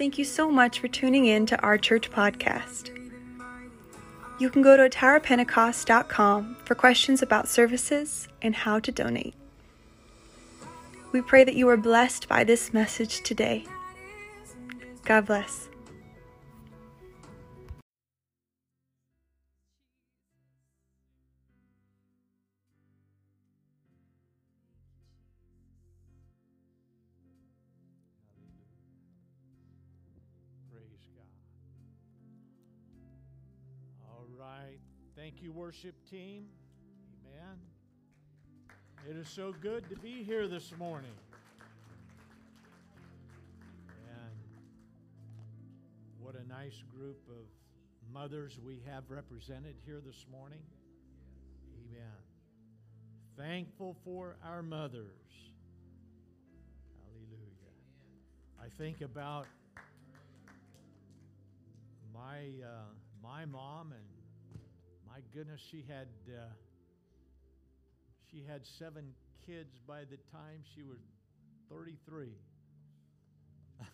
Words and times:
Thank 0.00 0.16
you 0.16 0.24
so 0.24 0.50
much 0.50 0.80
for 0.80 0.88
tuning 0.88 1.26
in 1.26 1.44
to 1.44 1.60
our 1.60 1.76
church 1.76 2.10
podcast. 2.10 2.88
You 4.38 4.48
can 4.48 4.62
go 4.62 4.74
to 4.74 4.88
atarapentecost.com 4.88 6.56
for 6.64 6.74
questions 6.74 7.20
about 7.20 7.48
services 7.48 8.26
and 8.40 8.54
how 8.54 8.78
to 8.80 8.90
donate. 8.90 9.34
We 11.12 11.20
pray 11.20 11.44
that 11.44 11.54
you 11.54 11.68
are 11.68 11.76
blessed 11.76 12.28
by 12.28 12.44
this 12.44 12.72
message 12.72 13.20
today. 13.24 13.66
God 15.04 15.26
bless. 15.26 15.68
Worship 35.70 35.94
team. 36.10 36.46
Amen. 37.24 37.56
It 39.08 39.14
is 39.14 39.28
so 39.28 39.54
good 39.62 39.88
to 39.88 39.94
be 39.94 40.24
here 40.24 40.48
this 40.48 40.72
morning. 40.76 41.12
And 44.08 44.32
what 46.18 46.34
a 46.34 46.48
nice 46.48 46.82
group 46.92 47.20
of 47.28 47.46
mothers 48.12 48.58
we 48.66 48.82
have 48.90 49.04
represented 49.08 49.76
here 49.86 50.00
this 50.04 50.26
morning. 50.28 50.58
Amen. 51.92 52.18
Thankful 53.38 53.96
for 54.04 54.34
our 54.44 54.64
mothers. 54.64 55.06
Hallelujah. 57.04 57.70
I 58.60 58.66
think 58.76 59.02
about 59.02 59.46
my 62.12 62.38
uh, 62.60 62.90
my 63.22 63.44
mom 63.44 63.92
and 63.92 64.19
my 65.10 65.20
goodness, 65.34 65.60
she 65.70 65.84
had 65.88 66.08
uh, 66.28 66.46
she 68.30 68.44
had 68.48 68.64
seven 68.64 69.12
kids 69.44 69.80
by 69.86 70.00
the 70.00 70.16
time 70.30 70.62
she 70.74 70.82
was 70.82 70.98
33. 71.68 72.28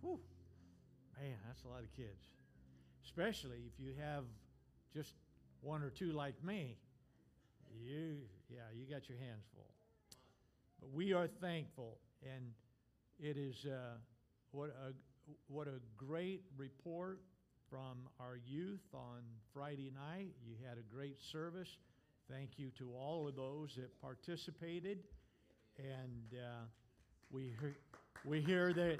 Whew. 0.00 0.18
Man, 1.20 1.36
that's 1.46 1.64
a 1.64 1.68
lot 1.68 1.80
of 1.80 1.92
kids. 1.94 2.24
Especially 3.04 3.58
if 3.66 3.78
you 3.78 3.92
have 4.00 4.24
just 4.94 5.12
one 5.60 5.82
or 5.82 5.90
two 5.90 6.12
like 6.12 6.42
me. 6.42 6.76
You 7.84 8.16
yeah, 8.48 8.72
you 8.74 8.86
got 8.86 9.08
your 9.08 9.18
hands 9.18 9.44
full. 9.54 9.74
But 10.80 10.92
we 10.94 11.12
are 11.12 11.26
thankful 11.26 11.98
and 12.22 12.52
it 13.18 13.36
is 13.36 13.66
uh, 13.66 13.96
what 14.52 14.70
a 14.70 14.92
what 15.48 15.68
a 15.68 15.80
great 15.96 16.42
report 16.56 17.20
from 17.70 17.98
our 18.20 18.38
youth 18.46 18.84
on 18.94 19.22
Friday 19.52 19.92
night. 19.94 20.32
You 20.46 20.54
had 20.68 20.78
a 20.78 20.94
great 20.94 21.20
service. 21.20 21.68
Thank 22.30 22.50
you 22.58 22.70
to 22.78 22.90
all 22.92 23.26
of 23.28 23.36
those 23.36 23.74
that 23.76 24.00
participated. 24.00 24.98
And 25.78 26.40
uh, 26.40 26.64
we, 27.30 27.52
hear, 27.60 27.76
we 28.24 28.40
hear 28.40 28.72
that, 28.72 28.98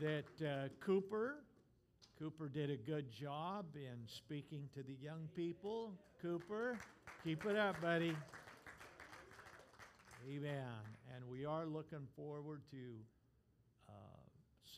that 0.00 0.46
uh, 0.46 0.68
Cooper, 0.80 1.36
Cooper 2.18 2.48
did 2.48 2.70
a 2.70 2.76
good 2.76 3.10
job 3.12 3.66
in 3.74 3.98
speaking 4.06 4.68
to 4.74 4.82
the 4.82 4.96
young 5.02 5.28
people. 5.34 5.92
Cooper, 6.20 6.78
keep 7.24 7.44
it 7.46 7.56
up, 7.56 7.80
buddy. 7.80 8.16
Amen. 10.28 10.64
And 11.14 11.24
we 11.30 11.44
are 11.44 11.66
looking 11.66 12.06
forward 12.16 12.60
to 12.70 12.76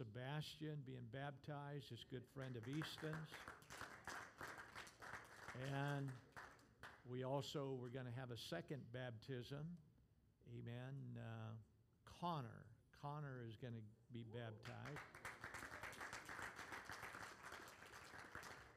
Sebastian 0.01 0.79
being 0.87 1.05
baptized, 1.13 1.91
his 1.91 2.07
good 2.11 2.23
friend 2.35 2.57
of 2.57 2.67
Easton's. 2.67 3.29
And 5.77 6.09
we 7.11 7.25
also, 7.25 7.77
we're 7.79 7.93
going 7.93 8.07
to 8.11 8.19
have 8.19 8.31
a 8.31 8.39
second 8.49 8.81
baptism. 8.95 9.61
Amen. 10.57 10.95
Uh, 11.19 11.53
Connor. 12.19 12.65
Connor 13.03 13.45
is 13.47 13.57
going 13.61 13.75
to 13.75 13.83
be 14.11 14.25
baptized. 14.33 15.05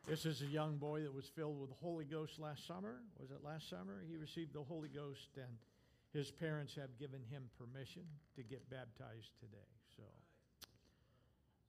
This 0.06 0.26
is 0.26 0.42
a 0.42 0.48
young 0.48 0.76
boy 0.76 1.04
that 1.04 1.14
was 1.14 1.32
filled 1.34 1.58
with 1.58 1.70
the 1.70 1.78
Holy 1.82 2.04
Ghost 2.04 2.38
last 2.38 2.68
summer. 2.68 2.98
Was 3.18 3.32
it 3.32 3.46
last 3.46 3.70
summer? 3.70 4.04
He 4.10 4.18
received 4.18 4.54
the 4.54 4.64
Holy 4.64 4.90
Ghost, 4.90 5.30
and 5.38 5.56
his 6.12 6.32
parents 6.32 6.76
have 6.76 7.00
given 7.00 7.22
him 7.32 7.44
permission 7.58 8.04
to 8.36 8.44
get 8.44 8.70
baptized 8.70 9.32
today. 9.40 9.83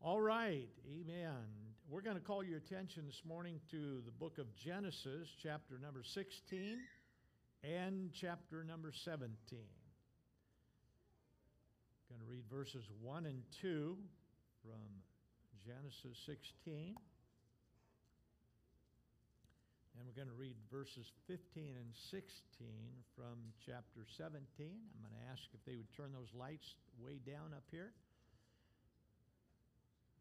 All 0.02 0.20
right, 0.20 0.68
amen. 0.86 1.46
We're 1.88 2.02
going 2.02 2.16
to 2.16 2.22
call 2.22 2.44
your 2.44 2.58
attention 2.58 3.04
this 3.06 3.22
morning 3.26 3.60
to 3.70 4.02
the 4.04 4.10
book 4.10 4.38
of 4.38 4.46
Genesis, 4.56 5.28
chapter 5.42 5.78
number 5.80 6.02
16 6.02 6.78
and 7.62 8.10
chapter 8.12 8.64
number 8.64 8.92
17. 8.92 9.30
I'm 9.52 9.64
Going 12.10 12.20
to 12.20 12.30
read 12.30 12.44
verses 12.50 12.84
1 13.00 13.26
and 13.26 13.42
2 13.62 13.96
from 14.62 14.80
Genesis 15.64 16.18
16. 16.26 16.96
And 19.96 20.04
we're 20.04 20.12
going 20.12 20.28
to 20.28 20.36
read 20.36 20.56
verses 20.70 21.06
15 21.28 21.76
and 21.80 21.88
16 22.10 22.28
from 23.16 23.40
chapter 23.64 24.04
17. 24.18 24.36
I'm 24.58 25.00
going 25.00 25.16
to 25.16 25.32
ask 25.32 25.42
if 25.54 25.64
they 25.64 25.76
would 25.76 25.88
turn 25.96 26.12
those 26.12 26.34
lights 26.36 26.74
way 27.00 27.20
down 27.24 27.54
up 27.56 27.64
here. 27.70 27.94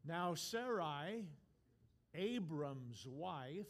Now 0.06 0.34
Sarai, 0.34 1.24
Abram's 2.14 3.06
wife, 3.08 3.66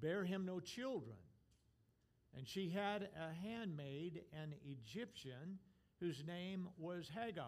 bare 0.00 0.24
him 0.24 0.46
no 0.46 0.60
children. 0.60 1.16
And 2.36 2.48
she 2.48 2.70
had 2.70 3.02
a 3.02 3.46
handmaid, 3.46 4.22
an 4.32 4.54
Egyptian, 4.64 5.58
whose 6.00 6.24
name 6.26 6.68
was 6.78 7.10
Hagar. 7.14 7.46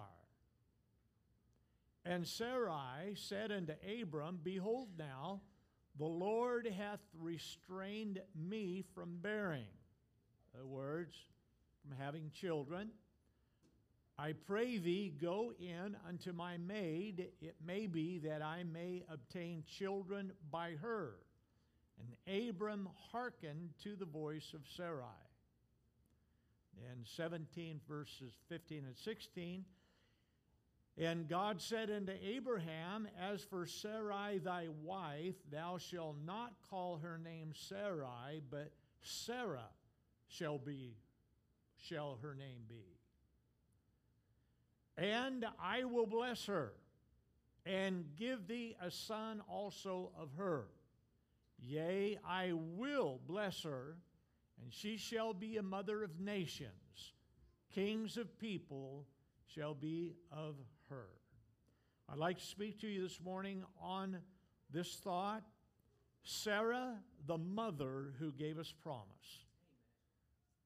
And 2.04 2.26
Sarai 2.26 3.14
said 3.14 3.50
unto 3.50 3.72
Abram, 4.00 4.40
Behold 4.42 4.90
now, 4.98 5.40
the 5.98 6.04
Lord 6.04 6.66
hath 6.66 7.00
restrained 7.18 8.20
me 8.34 8.84
from 8.94 9.18
bearing. 9.22 9.66
The 10.54 10.66
words, 10.66 11.16
from 11.82 11.96
having 11.96 12.30
children. 12.32 12.90
I 14.18 14.32
pray 14.32 14.78
thee, 14.78 15.12
go 15.20 15.52
in 15.58 15.96
unto 16.08 16.32
my 16.32 16.56
maid. 16.56 17.28
It 17.40 17.56
may 17.64 17.86
be 17.86 18.18
that 18.18 18.42
I 18.42 18.62
may 18.62 19.04
obtain 19.10 19.64
children 19.66 20.32
by 20.50 20.72
her. 20.82 21.16
And 21.98 22.48
Abram 22.48 22.88
hearkened 23.10 23.70
to 23.82 23.96
the 23.96 24.04
voice 24.04 24.52
of 24.54 24.60
Sarai. 24.76 25.06
And 26.90 27.06
17 27.16 27.80
verses 27.88 28.32
15 28.48 28.84
and 28.86 28.96
16. 28.96 29.64
And 30.96 31.28
God 31.28 31.60
said 31.60 31.90
unto 31.90 32.12
Abraham, 32.22 33.08
As 33.20 33.42
for 33.42 33.66
Sarai 33.66 34.38
thy 34.38 34.68
wife, 34.84 35.34
thou 35.50 35.78
shalt 35.78 36.16
not 36.24 36.52
call 36.70 36.98
her 36.98 37.18
name 37.18 37.52
Sarai, 37.52 38.42
but 38.48 38.70
Sarah 39.02 39.70
shall 40.28 40.58
be 40.58 40.94
shall 41.76 42.18
her 42.22 42.34
name 42.34 42.62
be. 42.68 42.93
And 44.96 45.44
I 45.60 45.84
will 45.84 46.06
bless 46.06 46.46
her, 46.46 46.72
and 47.66 48.04
give 48.16 48.46
thee 48.46 48.76
a 48.80 48.90
son 48.90 49.42
also 49.48 50.12
of 50.18 50.28
her. 50.36 50.66
Yea, 51.58 52.18
I 52.26 52.52
will 52.52 53.20
bless 53.26 53.62
her, 53.62 53.96
and 54.62 54.72
she 54.72 54.96
shall 54.96 55.32
be 55.32 55.56
a 55.56 55.62
mother 55.62 56.02
of 56.04 56.20
nations. 56.20 57.12
Kings 57.74 58.16
of 58.16 58.38
people 58.38 59.06
shall 59.46 59.74
be 59.74 60.14
of 60.30 60.56
her. 60.90 61.06
I'd 62.08 62.18
like 62.18 62.38
to 62.38 62.44
speak 62.44 62.80
to 62.82 62.86
you 62.86 63.02
this 63.02 63.20
morning 63.20 63.64
on 63.80 64.18
this 64.70 64.96
thought 65.02 65.42
Sarah, 66.24 66.94
the 67.26 67.36
mother 67.36 68.14
who 68.18 68.32
gave 68.32 68.58
us 68.58 68.72
promise. 68.82 69.44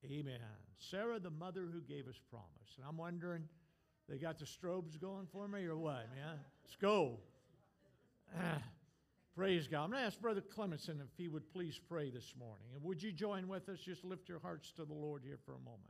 Amen. 0.04 0.38
Sarah, 0.78 1.18
the 1.18 1.30
mother 1.30 1.66
who 1.72 1.80
gave 1.80 2.06
us 2.06 2.20
promise. 2.30 2.76
And 2.76 2.86
I'm 2.88 2.96
wondering, 2.96 3.42
they 4.08 4.16
got 4.16 4.38
the 4.38 4.44
strobes 4.44 5.00
going 5.00 5.26
for 5.30 5.46
me 5.48 5.66
or 5.66 5.76
what, 5.76 6.06
man? 6.14 6.38
Let's 6.64 6.76
go. 6.76 7.18
Praise 9.36 9.68
God. 9.68 9.84
I'm 9.84 9.90
going 9.90 10.02
to 10.02 10.06
ask 10.06 10.20
Brother 10.20 10.40
Clemenson 10.40 11.00
if 11.00 11.16
he 11.16 11.28
would 11.28 11.48
please 11.52 11.78
pray 11.88 12.10
this 12.10 12.34
morning. 12.38 12.66
And 12.74 12.82
would 12.82 13.02
you 13.02 13.12
join 13.12 13.46
with 13.46 13.68
us? 13.68 13.78
Just 13.78 14.04
lift 14.04 14.28
your 14.28 14.40
hearts 14.40 14.72
to 14.72 14.84
the 14.84 14.94
Lord 14.94 15.22
here 15.24 15.38
for 15.44 15.52
a 15.52 15.58
moment. 15.58 15.82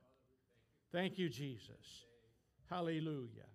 Thank 0.92 1.18
you, 1.18 1.28
Jesus. 1.28 2.04
Hallelujah. 2.68 3.46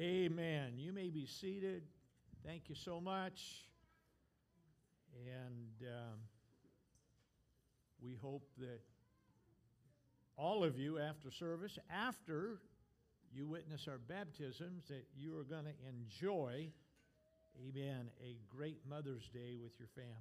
Amen. 0.00 0.78
You 0.78 0.94
may 0.94 1.10
be 1.10 1.26
seated. 1.26 1.82
Thank 2.42 2.70
you 2.70 2.74
so 2.74 3.02
much. 3.02 3.66
And 5.26 5.88
um, 5.88 6.20
we 8.02 8.14
hope 8.14 8.48
that 8.60 8.80
all 10.38 10.64
of 10.64 10.78
you, 10.78 10.98
after 10.98 11.30
service, 11.30 11.78
after 11.90 12.62
you 13.30 13.46
witness 13.46 13.88
our 13.88 13.98
baptisms, 13.98 14.84
that 14.88 15.04
you 15.14 15.36
are 15.36 15.44
going 15.44 15.66
to 15.66 15.74
enjoy, 15.86 16.70
amen, 17.68 18.08
a 18.24 18.38
great 18.48 18.78
Mother's 18.88 19.28
Day 19.34 19.58
with 19.62 19.78
your 19.78 19.88
families. 19.94 20.16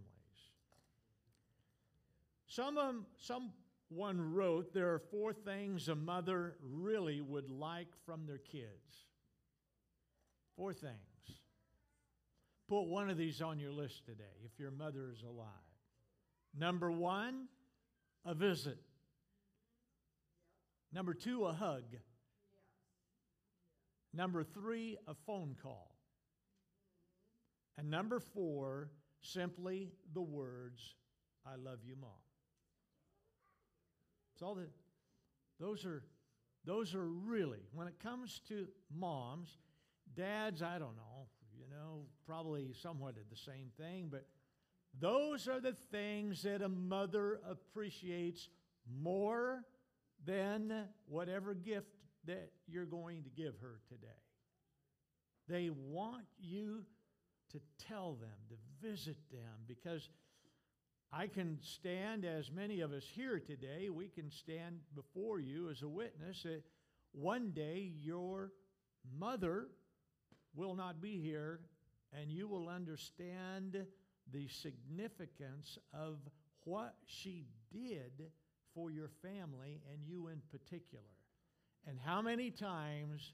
Some 2.47 2.77
um, 2.77 3.05
someone 3.17 4.33
wrote 4.33 4.73
there 4.73 4.93
are 4.93 4.99
four 4.99 5.31
things 5.31 5.87
a 5.87 5.95
mother 5.95 6.55
really 6.61 7.21
would 7.21 7.49
like 7.49 7.87
from 8.05 8.25
their 8.25 8.39
kids. 8.39 9.05
Four 10.59 10.73
things. 10.73 11.39
Put 12.67 12.81
one 12.81 13.09
of 13.09 13.17
these 13.17 13.41
on 13.41 13.59
your 13.59 13.71
list 13.71 14.05
today 14.05 14.25
if 14.43 14.59
your 14.59 14.71
mother 14.71 15.09
is 15.09 15.23
alive. 15.23 15.47
Number 16.53 16.91
one, 16.91 17.45
a 18.25 18.33
visit. 18.33 18.77
Number 20.91 21.13
two, 21.13 21.45
a 21.45 21.53
hug. 21.53 21.85
Number 24.13 24.43
three, 24.43 24.97
a 25.07 25.13
phone 25.25 25.55
call. 25.63 25.95
And 27.77 27.89
number 27.89 28.19
four, 28.19 28.89
simply 29.21 29.93
the 30.13 30.21
words, 30.21 30.95
I 31.45 31.55
love 31.55 31.79
you, 31.85 31.95
Mom. 31.95 32.09
It's 34.33 34.41
all 34.41 34.55
that 34.55 34.71
those 35.57 35.85
are 35.85 36.03
those 36.65 36.95
are 36.95 37.07
really 37.07 37.61
when 37.71 37.87
it 37.87 37.97
comes 38.03 38.41
to 38.49 38.67
moms, 38.93 39.57
dads, 40.15 40.61
I 40.61 40.79
don't 40.79 40.95
know, 40.95 41.27
you 41.57 41.65
know, 41.69 42.05
probably 42.25 42.73
somewhat 42.81 43.15
of 43.17 43.29
the 43.29 43.37
same 43.37 43.71
thing, 43.77 44.07
but 44.11 44.25
those 44.99 45.47
are 45.47 45.59
the 45.59 45.75
things 45.91 46.43
that 46.43 46.61
a 46.61 46.69
mother 46.69 47.39
appreciates 47.49 48.49
more 49.01 49.63
than 50.25 50.87
whatever 51.07 51.53
gift 51.53 51.87
that 52.25 52.51
you're 52.67 52.85
going 52.85 53.23
to 53.23 53.29
give 53.29 53.57
her 53.61 53.79
today. 53.87 54.07
They 55.47 55.69
want 55.69 56.25
you 56.39 56.83
to 57.51 57.59
tell 57.87 58.13
them, 58.13 58.29
to 58.49 58.87
visit 58.87 59.17
them, 59.31 59.65
because 59.67 60.09
I 61.11 61.27
can 61.27 61.57
stand, 61.61 62.25
as 62.25 62.51
many 62.51 62.81
of 62.81 62.91
us 62.91 63.03
here 63.03 63.39
today, 63.39 63.89
we 63.89 64.09
can 64.09 64.29
stand 64.29 64.79
before 64.95 65.39
you 65.39 65.69
as 65.69 65.81
a 65.81 65.87
witness 65.87 66.43
that 66.43 66.61
one 67.11 67.51
day 67.51 67.91
your 67.95 68.51
mother 69.17 69.69
will 70.59 70.75
not 70.75 71.01
be 71.01 71.21
here 71.21 71.61
and 72.11 72.29
you 72.29 72.47
will 72.47 72.67
understand 72.67 73.85
the 74.33 74.47
significance 74.49 75.77
of 75.93 76.17
what 76.65 76.95
she 77.05 77.45
did 77.71 78.29
for 78.75 78.91
your 78.91 79.09
family 79.21 79.81
and 79.91 80.03
you 80.05 80.27
in 80.27 80.41
particular. 80.51 81.03
And 81.87 81.97
how 81.97 82.21
many 82.21 82.51
times 82.51 83.31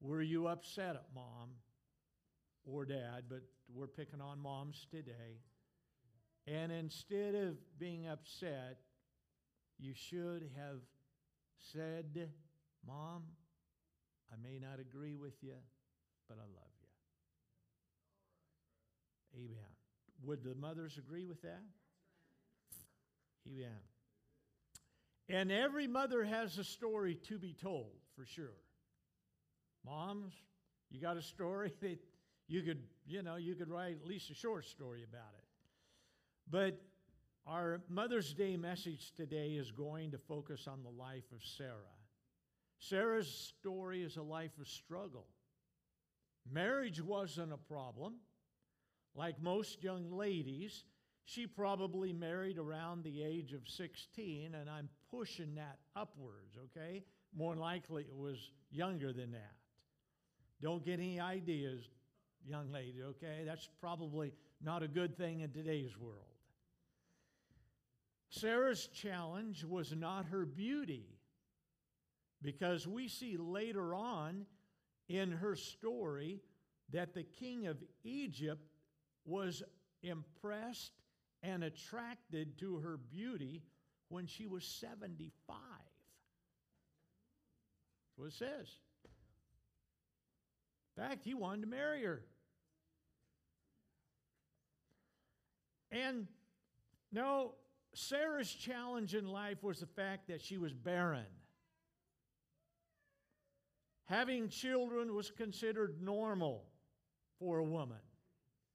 were 0.00 0.22
you 0.22 0.46
upset 0.46 0.96
at 0.96 1.04
mom 1.14 1.50
or 2.64 2.86
dad, 2.86 3.24
but 3.28 3.42
we're 3.68 3.86
picking 3.86 4.22
on 4.22 4.40
moms 4.40 4.86
today? 4.90 5.42
And 6.46 6.72
instead 6.72 7.34
of 7.34 7.56
being 7.78 8.08
upset, 8.08 8.78
you 9.78 9.92
should 9.94 10.48
have 10.56 10.80
said, 11.72 12.30
Mom, 12.86 13.24
I 14.32 14.36
may 14.42 14.58
not 14.58 14.80
agree 14.80 15.16
with 15.16 15.34
you, 15.42 15.54
but 16.28 16.38
I 16.38 16.46
love 16.46 16.72
you. 19.34 19.44
Amen. 19.44 19.72
Would 20.24 20.42
the 20.42 20.54
mothers 20.54 20.98
agree 20.98 21.26
with 21.26 21.42
that? 21.42 21.62
Amen. 23.46 23.80
And 25.28 25.50
every 25.50 25.86
mother 25.86 26.24
has 26.24 26.58
a 26.58 26.64
story 26.64 27.14
to 27.28 27.38
be 27.38 27.54
told, 27.54 27.92
for 28.14 28.24
sure. 28.24 28.56
Moms, 29.84 30.34
you 30.90 31.00
got 31.00 31.16
a 31.16 31.22
story 31.22 31.72
that 31.80 31.98
you 32.46 32.62
could, 32.62 32.82
you 33.06 33.22
know, 33.22 33.36
you 33.36 33.54
could 33.54 33.68
write 33.68 33.96
at 34.02 34.06
least 34.06 34.30
a 34.30 34.34
short 34.34 34.66
story 34.66 35.02
about 35.02 35.32
it. 35.38 35.44
But 36.50 36.80
our 37.46 37.80
Mother's 37.88 38.34
Day 38.34 38.56
message 38.56 39.12
today 39.16 39.52
is 39.52 39.70
going 39.70 40.10
to 40.12 40.18
focus 40.18 40.66
on 40.66 40.82
the 40.82 40.90
life 40.90 41.24
of 41.32 41.42
Sarah. 41.42 41.76
Sarah's 42.78 43.28
story 43.28 44.02
is 44.02 44.16
a 44.16 44.22
life 44.22 44.58
of 44.60 44.68
struggle. 44.68 45.26
Marriage 46.50 47.00
wasn't 47.00 47.52
a 47.52 47.56
problem. 47.56 48.14
Like 49.14 49.40
most 49.40 49.82
young 49.82 50.10
ladies, 50.10 50.84
she 51.24 51.46
probably 51.46 52.12
married 52.12 52.58
around 52.58 53.04
the 53.04 53.22
age 53.22 53.52
of 53.52 53.68
16, 53.68 54.54
and 54.54 54.68
I'm 54.68 54.88
pushing 55.10 55.54
that 55.54 55.78
upwards, 55.96 56.58
okay? 56.64 57.02
More 57.34 57.56
likely 57.56 58.02
it 58.02 58.14
was 58.14 58.50
younger 58.70 59.12
than 59.12 59.32
that. 59.32 59.54
Don't 60.60 60.84
get 60.84 60.98
any 60.98 61.20
ideas, 61.20 61.88
young 62.44 62.70
lady, 62.70 63.02
okay? 63.02 63.42
That's 63.46 63.68
probably 63.80 64.32
not 64.62 64.82
a 64.82 64.88
good 64.88 65.16
thing 65.16 65.40
in 65.40 65.50
today's 65.50 65.96
world. 65.98 66.20
Sarah's 68.28 68.88
challenge 68.88 69.64
was 69.64 69.94
not 69.94 70.26
her 70.26 70.44
beauty, 70.44 71.06
because 72.42 72.86
we 72.86 73.08
see 73.08 73.36
later 73.38 73.94
on 73.94 74.44
in 75.08 75.32
her 75.32 75.56
story 75.56 76.40
that 76.92 77.14
the 77.14 77.22
king 77.22 77.66
of 77.66 77.76
Egypt 78.02 78.62
was 79.24 79.62
impressed 80.02 80.92
and 81.42 81.64
attracted 81.64 82.58
to 82.58 82.78
her 82.78 82.96
beauty 82.96 83.62
when 84.08 84.26
she 84.26 84.46
was 84.46 84.64
75. 84.64 85.56
That's 88.06 88.18
what 88.18 88.28
it 88.28 88.32
says. 88.34 88.68
In 90.96 91.02
fact, 91.02 91.24
he 91.24 91.34
wanted 91.34 91.62
to 91.62 91.66
marry 91.66 92.04
her. 92.04 92.22
And 95.90 96.28
no, 97.12 97.54
Sarah's 97.94 98.50
challenge 98.52 99.14
in 99.14 99.26
life 99.26 99.62
was 99.62 99.80
the 99.80 99.86
fact 99.86 100.28
that 100.28 100.42
she 100.42 100.58
was 100.58 100.72
barren. 100.72 101.26
Having 104.06 104.50
children 104.50 105.14
was 105.14 105.30
considered 105.30 106.02
normal 106.02 106.64
for 107.38 107.58
a 107.58 107.64
woman 107.64 107.98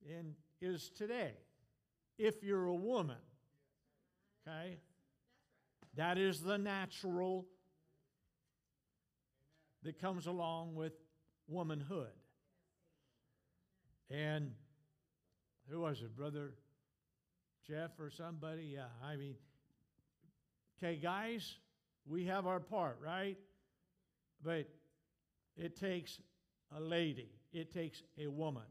and 0.09 0.33
is 0.61 0.89
today 0.89 1.33
if 2.17 2.43
you're 2.43 2.65
a 2.65 2.75
woman. 2.75 3.17
Okay? 4.47 4.77
That 5.95 6.17
is 6.17 6.41
the 6.41 6.57
natural 6.57 7.45
that 9.83 9.99
comes 9.99 10.27
along 10.27 10.75
with 10.75 10.93
womanhood. 11.47 12.07
And 14.09 14.51
who 15.69 15.81
was 15.81 16.01
it, 16.01 16.15
Brother 16.15 16.53
Jeff 17.67 17.91
or 17.99 18.09
somebody? 18.09 18.71
Yeah, 18.73 18.87
I 19.03 19.15
mean, 19.15 19.35
okay, 20.77 20.95
guys, 20.95 21.55
we 22.07 22.25
have 22.25 22.47
our 22.47 22.59
part, 22.59 22.99
right? 23.03 23.37
But 24.43 24.67
it 25.57 25.75
takes 25.79 26.19
a 26.75 26.79
lady, 26.79 27.29
it 27.53 27.73
takes 27.73 28.03
a 28.17 28.27
woman 28.27 28.63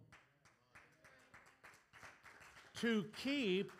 to 2.80 3.04
keep 3.22 3.72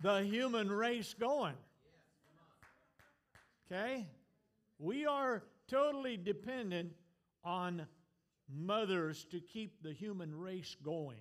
the 0.00 0.22
human 0.22 0.70
race 0.70 1.14
going. 1.18 1.54
Okay? 3.70 4.06
We 4.78 5.06
are 5.06 5.42
totally 5.68 6.16
dependent 6.16 6.92
on 7.44 7.86
mothers 8.52 9.24
to 9.30 9.40
keep 9.40 9.82
the 9.82 9.92
human 9.92 10.34
race 10.38 10.76
going. 10.84 11.18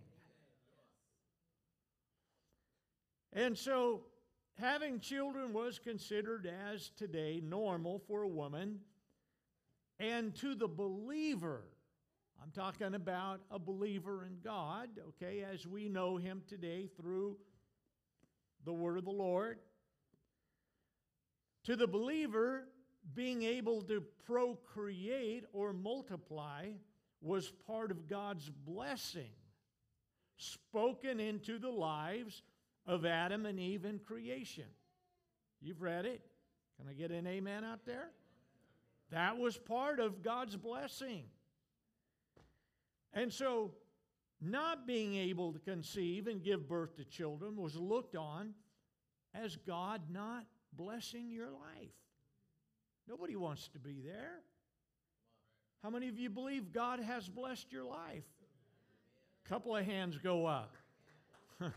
And 3.34 3.58
so, 3.58 4.02
having 4.60 5.00
children 5.00 5.54
was 5.54 5.78
considered 5.78 6.50
as 6.72 6.90
today 6.98 7.42
normal 7.44 8.00
for 8.08 8.22
a 8.22 8.28
woman. 8.28 8.80
And 10.00 10.36
to 10.36 10.56
the 10.56 10.68
believer, 10.68 11.64
I'm 12.42 12.52
talking 12.52 12.96
about 12.96 13.42
a 13.50 13.60
believer 13.60 14.25
in 14.25 14.38
God, 14.44 14.90
okay, 15.10 15.44
as 15.44 15.66
we 15.66 15.88
know 15.88 16.18
him 16.18 16.42
today 16.48 16.90
through 16.98 17.38
the 18.66 18.74
word 18.74 18.98
of 18.98 19.06
the 19.06 19.12
Lord. 19.12 19.60
To 21.66 21.75
the 21.75 21.88
believer, 21.88 22.66
being 23.14 23.44
able 23.44 23.82
to 23.84 24.04
procreate 24.25 25.46
or 25.54 25.74
multiply 25.74 26.72
was 27.22 27.52
part 27.66 27.92
of 27.92 28.08
God's 28.08 28.50
blessing 28.50 29.32
spoken 30.38 31.20
into 31.20 31.58
the 31.58 31.70
lives 31.70 32.44
of 32.86 33.06
Adam 33.06 33.46
and 33.46 33.60
Eve 33.60 33.86
in 33.86 34.00
creation. 34.00 34.66
You've 35.62 35.82
read 35.82 36.06
it. 36.06 36.22
Can 36.78 36.90
I 36.90 36.94
get 36.94 37.12
an 37.12 37.25
amen 37.25 37.64
out 37.64 37.86
there? 37.86 38.10
That 39.12 39.38
was 39.38 39.58
part 39.58 40.00
of 40.00 40.24
God's 40.24 40.56
blessing. 40.56 41.24
And 43.14 43.32
so 43.32 43.72
not 44.42 44.86
being 44.86 45.16
able 45.16 45.54
to 45.54 45.60
conceive 45.60 46.28
and 46.28 46.44
give 46.44 46.68
birth 46.68 46.98
to 46.98 47.06
children 47.06 47.56
was 47.56 47.76
looked 47.76 48.16
on 48.16 48.54
as 49.34 49.56
God 49.56 50.02
not 50.12 50.46
blessing 50.74 51.32
your 51.32 51.50
life. 51.50 51.94
Nobody 53.08 53.36
wants 53.36 53.68
to 53.70 53.80
be 53.80 54.02
there. 54.04 54.42
How 55.84 55.90
many 55.90 56.10
of 56.10 56.18
you 56.18 56.30
believe 56.30 56.74
God 56.74 57.00
has 57.00 57.30
blessed 57.30 57.72
your 57.72 57.86
life? 57.86 58.24
A 59.46 59.50
couple 59.50 59.76
of 59.76 59.86
hands 59.86 60.18
go 60.18 60.46
up. 60.48 60.76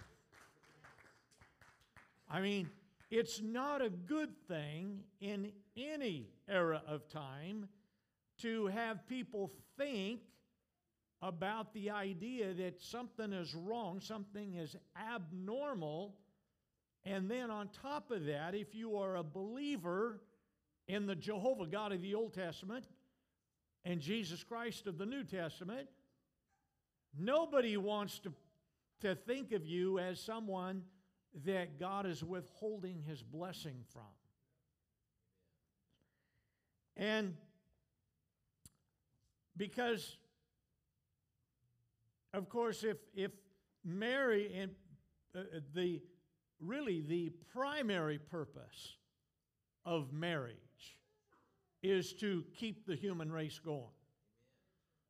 I 2.31 2.41
mean, 2.41 2.71
it's 3.11 3.41
not 3.43 3.83
a 3.83 3.91
good 3.91 4.31
thing 4.49 5.01
in 5.21 5.53
any 5.77 6.31
era 6.49 6.83
of 6.87 7.09
time 7.09 7.69
to 8.39 8.67
have 8.69 9.07
people 9.07 9.51
think 9.77 10.21
about 11.21 11.73
the 11.75 11.91
idea 11.91 12.55
that 12.55 12.81
something 12.81 13.33
is 13.33 13.55
wrong, 13.55 14.01
something 14.01 14.55
is 14.55 14.77
abnormal. 14.97 16.15
And 17.05 17.31
then 17.31 17.51
on 17.51 17.69
top 17.83 18.11
of 18.11 18.27
that, 18.27 18.55
if 18.55 18.75
you 18.75 18.97
are 18.99 19.17
a 19.17 19.23
believer 19.23 20.21
in 20.87 21.07
the 21.07 21.17
Jehovah 21.17 21.67
God 21.67 21.93
of 21.93 22.03
the 22.03 22.15
Old 22.15 22.35
Testament 22.35 22.85
and 23.85 24.01
Jesus 24.01 24.45
Christ 24.45 24.87
of 24.87 24.99
the 24.99 25.07
New 25.07 25.25
Testament, 25.25 25.89
nobody 27.19 27.77
wants 27.77 28.21
to, 28.21 28.33
to 29.01 29.15
think 29.15 29.53
of 29.53 29.67
you 29.67 29.99
as 29.99 30.21
someone 30.21 30.83
that 31.45 31.81
God 31.81 32.07
is 32.07 32.23
withholding 32.23 33.03
his 33.03 33.23
blessing 33.23 33.85
from. 33.93 34.03
And 36.99 37.35
because 39.57 40.19
of 42.35 42.49
course, 42.49 42.85
if, 42.85 42.99
if 43.15 43.31
Mary 43.85 44.53
and 44.55 44.73
uh, 45.35 45.41
uh, 45.41 45.61
the 45.75 46.01
really 46.61 47.01
the 47.01 47.33
primary 47.53 48.19
purpose 48.19 48.97
of 49.85 50.13
marriage 50.13 50.57
is 51.83 52.13
to 52.13 52.45
keep 52.55 52.87
the 52.87 52.97
human 52.97 53.31
race 53.31 53.59
going. 53.59 53.85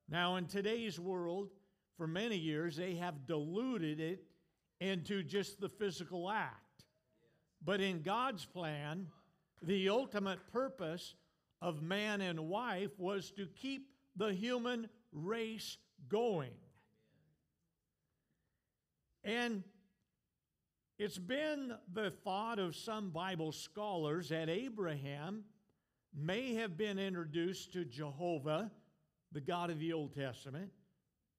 Now, 0.08 0.36
in 0.36 0.46
today's 0.46 1.00
world, 1.00 1.48
for 1.96 2.06
many 2.06 2.36
years, 2.36 2.76
they 2.76 2.94
have 2.96 3.26
diluted 3.26 3.98
it 3.98 4.24
into 4.80 5.22
just 5.22 5.60
the 5.60 5.68
physical 5.68 6.30
act. 6.30 6.84
But 7.64 7.80
in 7.80 8.02
God's 8.02 8.44
plan, 8.44 9.06
the 9.62 9.88
ultimate 9.88 10.38
purpose 10.52 11.14
of 11.60 11.82
man 11.82 12.20
and 12.20 12.48
wife 12.48 12.90
was 12.98 13.30
to 13.32 13.46
keep 13.46 13.88
the 14.16 14.32
human 14.32 14.88
race 15.12 15.76
going. 16.08 16.54
And 19.24 19.62
it's 20.98 21.18
been 21.18 21.74
the 21.92 22.10
thought 22.10 22.58
of 22.58 22.74
some 22.74 23.10
Bible 23.10 23.52
scholars 23.52 24.30
that 24.30 24.48
Abraham 24.48 25.44
may 26.14 26.54
have 26.54 26.76
been 26.76 26.98
introduced 26.98 27.72
to 27.72 27.84
Jehovah, 27.84 28.70
the 29.32 29.40
God 29.40 29.70
of 29.70 29.78
the 29.78 29.92
Old 29.92 30.14
Testament, 30.14 30.70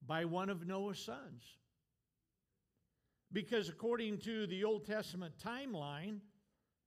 by 0.06 0.26
one 0.26 0.50
of 0.50 0.66
Noah's 0.66 1.00
sons. 1.00 1.44
Because 3.32 3.70
according 3.70 4.20
to 4.20 4.48
the 4.48 4.64
Old 4.64 4.86
Testament 4.86 5.34
timeline, 5.44 6.20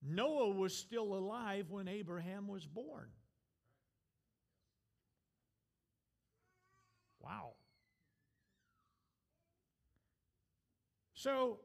Noah 0.03 0.51
was 0.51 0.75
still 0.75 1.15
alive 1.15 1.71
when 1.71 1.89
Abraham 1.89 2.49
was 2.49 2.67
born. 2.67 3.09
Wow. 7.23 7.53
So, 11.15 11.61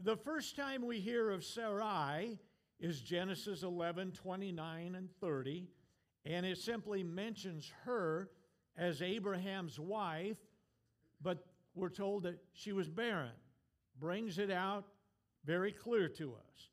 the 0.00 0.16
first 0.16 0.56
time 0.56 0.84
we 0.84 1.00
hear 1.00 1.30
of 1.30 1.42
Sarai 1.42 2.38
is 2.78 3.00
Genesis 3.00 3.62
11 3.62 4.12
29 4.12 4.94
and 4.94 5.08
30, 5.20 5.68
and 6.26 6.44
it 6.44 6.58
simply 6.58 7.02
mentions 7.02 7.72
her 7.84 8.28
as 8.76 9.00
Abraham's 9.00 9.80
wife, 9.80 10.36
but 11.22 11.46
we're 11.74 11.88
told 11.88 12.24
that 12.24 12.38
she 12.52 12.72
was 12.72 12.88
barren. 12.88 13.32
Brings 13.98 14.38
it 14.38 14.50
out 14.50 14.84
very 15.46 15.72
clear 15.72 16.08
to 16.08 16.34
us. 16.34 16.68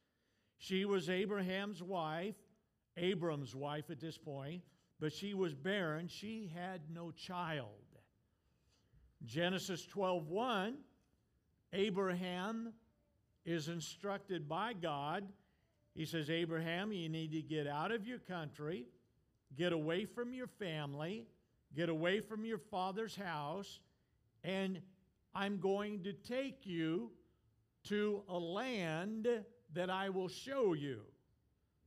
She 0.57 0.83
was 0.83 1.09
Abraham's 1.09 1.81
wife, 1.81 2.35
Abram's 2.97 3.55
wife 3.55 3.89
at 3.89 4.01
this 4.01 4.17
point, 4.17 4.61
but 4.99 5.13
she 5.13 5.33
was 5.33 5.53
barren. 5.53 6.07
She 6.07 6.51
had 6.53 6.81
no 6.93 7.11
child. 7.11 7.82
Genesis 9.25 9.85
12 9.85 10.27
1 10.27 10.75
Abraham 11.73 12.71
is 13.45 13.67
instructed 13.67 14.47
by 14.47 14.73
God. 14.73 15.27
He 15.95 16.05
says, 16.05 16.29
Abraham, 16.29 16.91
you 16.91 17.09
need 17.09 17.31
to 17.31 17.41
get 17.41 17.67
out 17.67 17.91
of 17.91 18.07
your 18.07 18.19
country, 18.19 18.85
get 19.57 19.73
away 19.73 20.05
from 20.05 20.33
your 20.33 20.47
family, 20.47 21.25
get 21.75 21.89
away 21.89 22.19
from 22.19 22.45
your 22.45 22.57
father's 22.57 23.15
house, 23.15 23.79
and 24.43 24.81
I'm 25.35 25.59
going 25.59 26.03
to 26.03 26.13
take 26.13 26.65
you 26.65 27.11
to 27.85 28.21
a 28.29 28.37
land 28.37 29.27
that 29.73 29.89
I 29.89 30.09
will 30.09 30.27
show 30.27 30.73
you. 30.73 31.01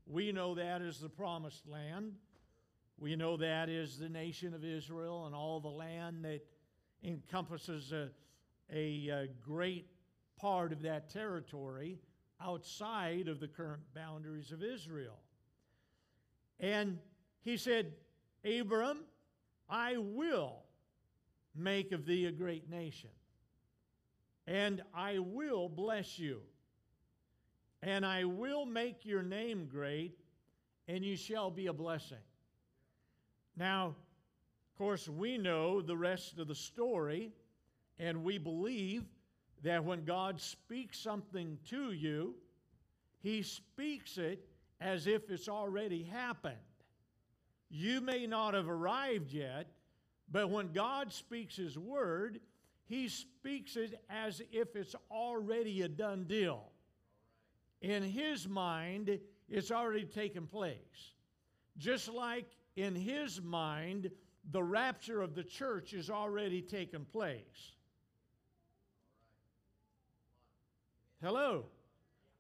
We 0.07 0.33
know 0.33 0.55
that 0.55 0.83
is 0.83 0.99
the 0.99 1.09
promised 1.09 1.66
land. 1.69 2.12
We 2.99 3.16
know 3.16 3.37
that 3.37 3.69
is 3.69 3.99
the 3.99 4.09
nation 4.09 4.55
of 4.55 4.64
Israel 4.64 5.26
and 5.26 5.35
all 5.35 5.61
the 5.61 5.69
land 5.69 6.25
that 6.25 6.45
encompasses 7.06 7.92
a 7.92 8.10
a, 8.72 9.08
a 9.08 9.28
great 9.44 9.86
part 10.40 10.72
of 10.72 10.82
that 10.82 11.10
territory 11.10 11.98
outside 12.40 13.28
of 13.28 13.40
the 13.40 13.48
current 13.48 13.82
boundaries 13.94 14.52
of 14.52 14.62
Israel. 14.62 15.18
And 16.60 16.98
he 17.42 17.56
said, 17.56 17.92
Abram, 18.44 19.04
I 19.68 19.96
will 19.96 20.64
make 21.54 21.92
of 21.92 22.04
thee 22.06 22.26
a 22.26 22.32
great 22.32 22.68
nation, 22.68 23.10
and 24.46 24.82
I 24.94 25.18
will 25.18 25.68
bless 25.68 26.18
you, 26.18 26.40
and 27.82 28.04
I 28.04 28.25
will 28.25 28.66
make 28.66 29.04
your 29.04 29.22
name 29.22 29.66
great, 29.66 30.18
and 30.88 31.04
you 31.04 31.16
shall 31.16 31.50
be 31.50 31.66
a 31.66 31.72
blessing. 31.72 32.18
Now, 33.56 33.96
of 34.76 34.78
course, 34.78 35.09
we 35.09 35.38
know 35.38 35.80
the 35.80 35.97
rest 35.97 36.38
of 36.38 36.49
the 36.49 36.54
story. 36.54 37.33
And 37.99 38.23
we 38.23 38.37
believe 38.37 39.04
that 39.62 39.83
when 39.83 40.04
God 40.04 40.38
speaks 40.38 40.99
something 40.99 41.56
to 41.71 41.92
you, 41.92 42.35
He 43.23 43.40
speaks 43.40 44.18
it 44.18 44.47
as 44.78 45.06
if 45.06 45.30
it's 45.30 45.49
already 45.49 46.02
happened. 46.02 46.56
You 47.71 48.02
may 48.02 48.26
not 48.26 48.52
have 48.52 48.68
arrived 48.68 49.33
yet, 49.33 49.66
but 50.30 50.50
when 50.50 50.73
God 50.75 51.11
speaks 51.11 51.56
His 51.56 51.78
word, 51.78 52.38
He 52.85 53.09
speaks 53.09 53.76
it 53.76 53.99
as 54.11 54.42
if 54.52 54.76
it's 54.76 54.95
already 55.11 55.80
a 55.80 55.88
done 55.88 56.25
deal. 56.25 56.64
In 57.80 58.02
His 58.02 58.47
mind, 58.47 59.18
it's 59.49 59.71
already 59.71 60.04
taken 60.04 60.47
place. 60.47 61.14
Just 61.78 62.12
like 62.12 62.50
in 62.76 62.95
His 62.95 63.40
mind, 63.40 64.11
the 64.50 64.62
rapture 64.62 65.20
of 65.22 65.34
the 65.34 65.42
church 65.42 65.92
is 65.92 66.10
already 66.10 66.62
taken 66.62 67.04
place. 67.04 67.72
Hello. 71.22 71.66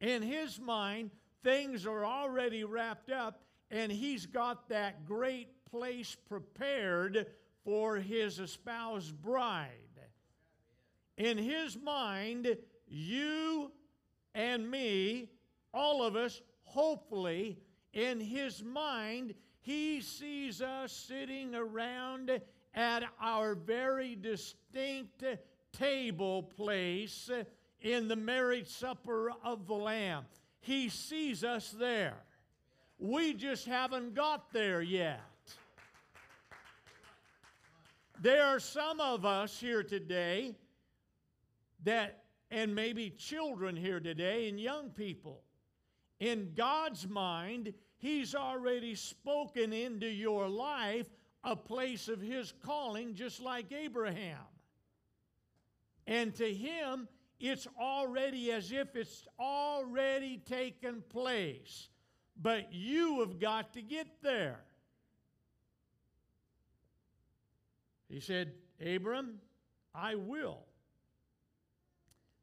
In 0.00 0.22
his 0.22 0.60
mind, 0.60 1.10
things 1.42 1.86
are 1.86 2.04
already 2.04 2.64
wrapped 2.64 3.10
up, 3.10 3.40
and 3.70 3.90
he's 3.90 4.26
got 4.26 4.68
that 4.68 5.06
great 5.06 5.48
place 5.70 6.16
prepared 6.28 7.26
for 7.64 7.96
his 7.96 8.38
espoused 8.38 9.20
bride. 9.22 9.70
In 11.16 11.38
his 11.38 11.76
mind, 11.76 12.56
you 12.86 13.72
and 14.34 14.70
me, 14.70 15.30
all 15.72 16.02
of 16.02 16.14
us, 16.14 16.42
hopefully, 16.64 17.58
in 17.92 18.20
his 18.20 18.62
mind, 18.62 19.34
he 19.66 20.00
sees 20.00 20.62
us 20.62 20.92
sitting 20.92 21.52
around 21.52 22.30
at 22.72 23.02
our 23.20 23.56
very 23.56 24.14
distinct 24.14 25.24
table 25.72 26.44
place 26.44 27.28
in 27.80 28.06
the 28.06 28.14
marriage 28.14 28.68
supper 28.68 29.32
of 29.42 29.66
the 29.66 29.74
Lamb. 29.74 30.24
He 30.60 30.88
sees 30.88 31.42
us 31.42 31.74
there. 31.76 32.14
We 33.00 33.34
just 33.34 33.66
haven't 33.66 34.14
got 34.14 34.52
there 34.52 34.82
yet. 34.82 35.20
There 38.20 38.44
are 38.44 38.60
some 38.60 39.00
of 39.00 39.24
us 39.24 39.58
here 39.58 39.82
today 39.82 40.54
that, 41.82 42.22
and 42.52 42.72
maybe 42.72 43.10
children 43.10 43.74
here 43.74 43.98
today, 43.98 44.48
and 44.48 44.60
young 44.60 44.90
people. 44.90 45.40
In 46.20 46.52
God's 46.54 47.08
mind, 47.08 47.74
He's 47.98 48.34
already 48.34 48.94
spoken 48.94 49.72
into 49.72 50.06
your 50.06 50.48
life 50.48 51.08
a 51.42 51.56
place 51.56 52.08
of 52.08 52.20
His 52.20 52.52
calling, 52.64 53.14
just 53.14 53.40
like 53.40 53.72
Abraham. 53.72 54.44
And 56.06 56.34
to 56.36 56.52
him, 56.52 57.08
it's 57.40 57.66
already 57.78 58.52
as 58.52 58.72
if 58.72 58.94
it's 58.94 59.26
already 59.38 60.38
taken 60.38 61.02
place. 61.08 61.88
But 62.40 62.72
you 62.72 63.20
have 63.20 63.40
got 63.40 63.72
to 63.74 63.82
get 63.82 64.06
there. 64.22 64.60
He 68.08 68.20
said, 68.20 68.52
Abram, 68.84 69.40
I 69.94 70.14
will. 70.14 70.60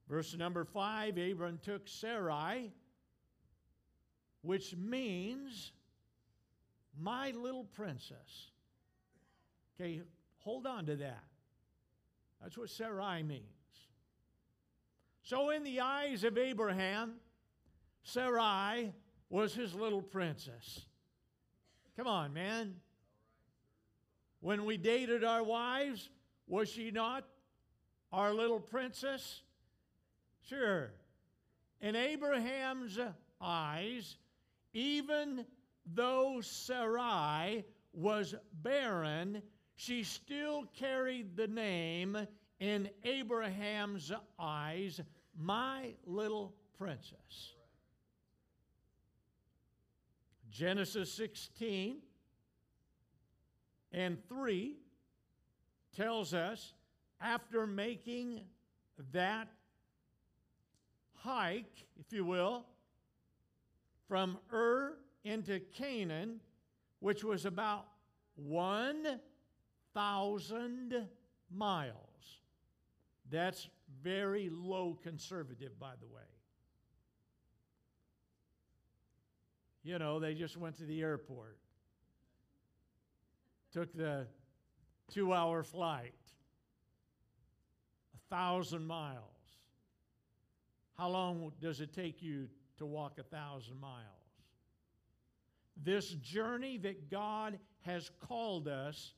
Verse 0.10 0.36
number 0.36 0.66
five 0.66 1.18
Abram 1.18 1.60
took 1.64 1.88
Sarai, 1.88 2.72
which 4.44 4.76
means 4.76 5.72
my 7.00 7.32
little 7.32 7.64
princess. 7.64 8.52
Okay, 9.76 10.02
hold 10.40 10.68
on 10.68 10.86
to 10.86 10.96
that. 10.98 11.24
That's 12.42 12.58
what 12.58 12.70
Sarai 12.70 13.24
means. 13.24 13.44
So, 15.24 15.50
in 15.50 15.64
the 15.64 15.80
eyes 15.80 16.26
of 16.26 16.38
Abraham, 16.38 17.14
Sarai 18.04 18.94
was 19.30 19.56
his 19.56 19.74
little 19.74 20.02
princess. 20.02 20.82
Come 21.96 22.08
on, 22.08 22.34
man. 22.34 22.76
When 24.42 24.66
we 24.66 24.76
dated 24.76 25.24
our 25.24 25.42
wives, 25.42 26.10
was 26.48 26.68
she 26.68 26.92
not 26.92 27.26
our 28.12 28.34
little 28.34 28.60
princess? 28.60 29.42
Sure. 30.50 30.92
In 31.80 31.96
Abraham's 31.96 33.00
eyes, 33.40 34.18
even 34.74 35.46
though 35.86 36.40
Sarai 36.42 37.66
was 37.94 38.36
barren, 38.62 39.42
she 39.76 40.04
still 40.04 40.66
carried 40.78 41.36
the 41.36 41.48
name 41.48 42.18
in 42.60 42.90
Abraham's 43.04 44.12
eyes, 44.40 45.02
my 45.38 45.94
little 46.06 46.54
princess. 46.78 47.56
Genesis 50.50 51.12
16 51.12 51.98
and 53.92 54.18
3 54.30 54.78
tells 55.96 56.34
us 56.34 56.74
after 57.20 57.66
making 57.66 58.42
that 59.12 59.48
hike, 61.16 61.86
if 62.00 62.14
you 62.14 62.26
will, 62.26 62.66
from 64.08 64.40
Ur 64.52 64.98
into 65.24 65.60
Canaan, 65.60 66.42
which 67.00 67.24
was 67.24 67.46
about 67.46 67.86
1,000 68.36 71.08
miles. 71.52 72.42
That's 73.30 73.70
very 74.02 74.50
low 74.52 74.98
conservative, 75.02 75.80
by 75.80 75.94
the 76.00 76.08
way. 76.08 76.24
You 79.84 80.00
know, 80.00 80.20
they 80.20 80.34
just 80.34 80.58
went 80.58 80.78
to 80.78 80.86
the 80.86 81.02
airport, 81.02 81.60
took 83.72 83.94
the 83.94 84.28
two 85.12 85.34
hour 85.34 85.62
flight, 85.64 86.16
a 88.16 88.20
thousand 88.34 88.86
miles. 88.86 89.20
How 90.98 91.10
long 91.10 91.52
does 91.60 91.82
it 91.82 91.94
take 91.94 92.22
you 92.22 92.48
to 92.84 92.88
walk 92.88 93.18
a 93.20 93.24
thousand 93.24 93.80
miles? 93.80 94.04
This 95.82 96.10
journey 96.10 96.78
that 96.80 97.10
God 97.10 97.58
has 97.82 98.12
called 98.28 98.68
us 98.68 99.14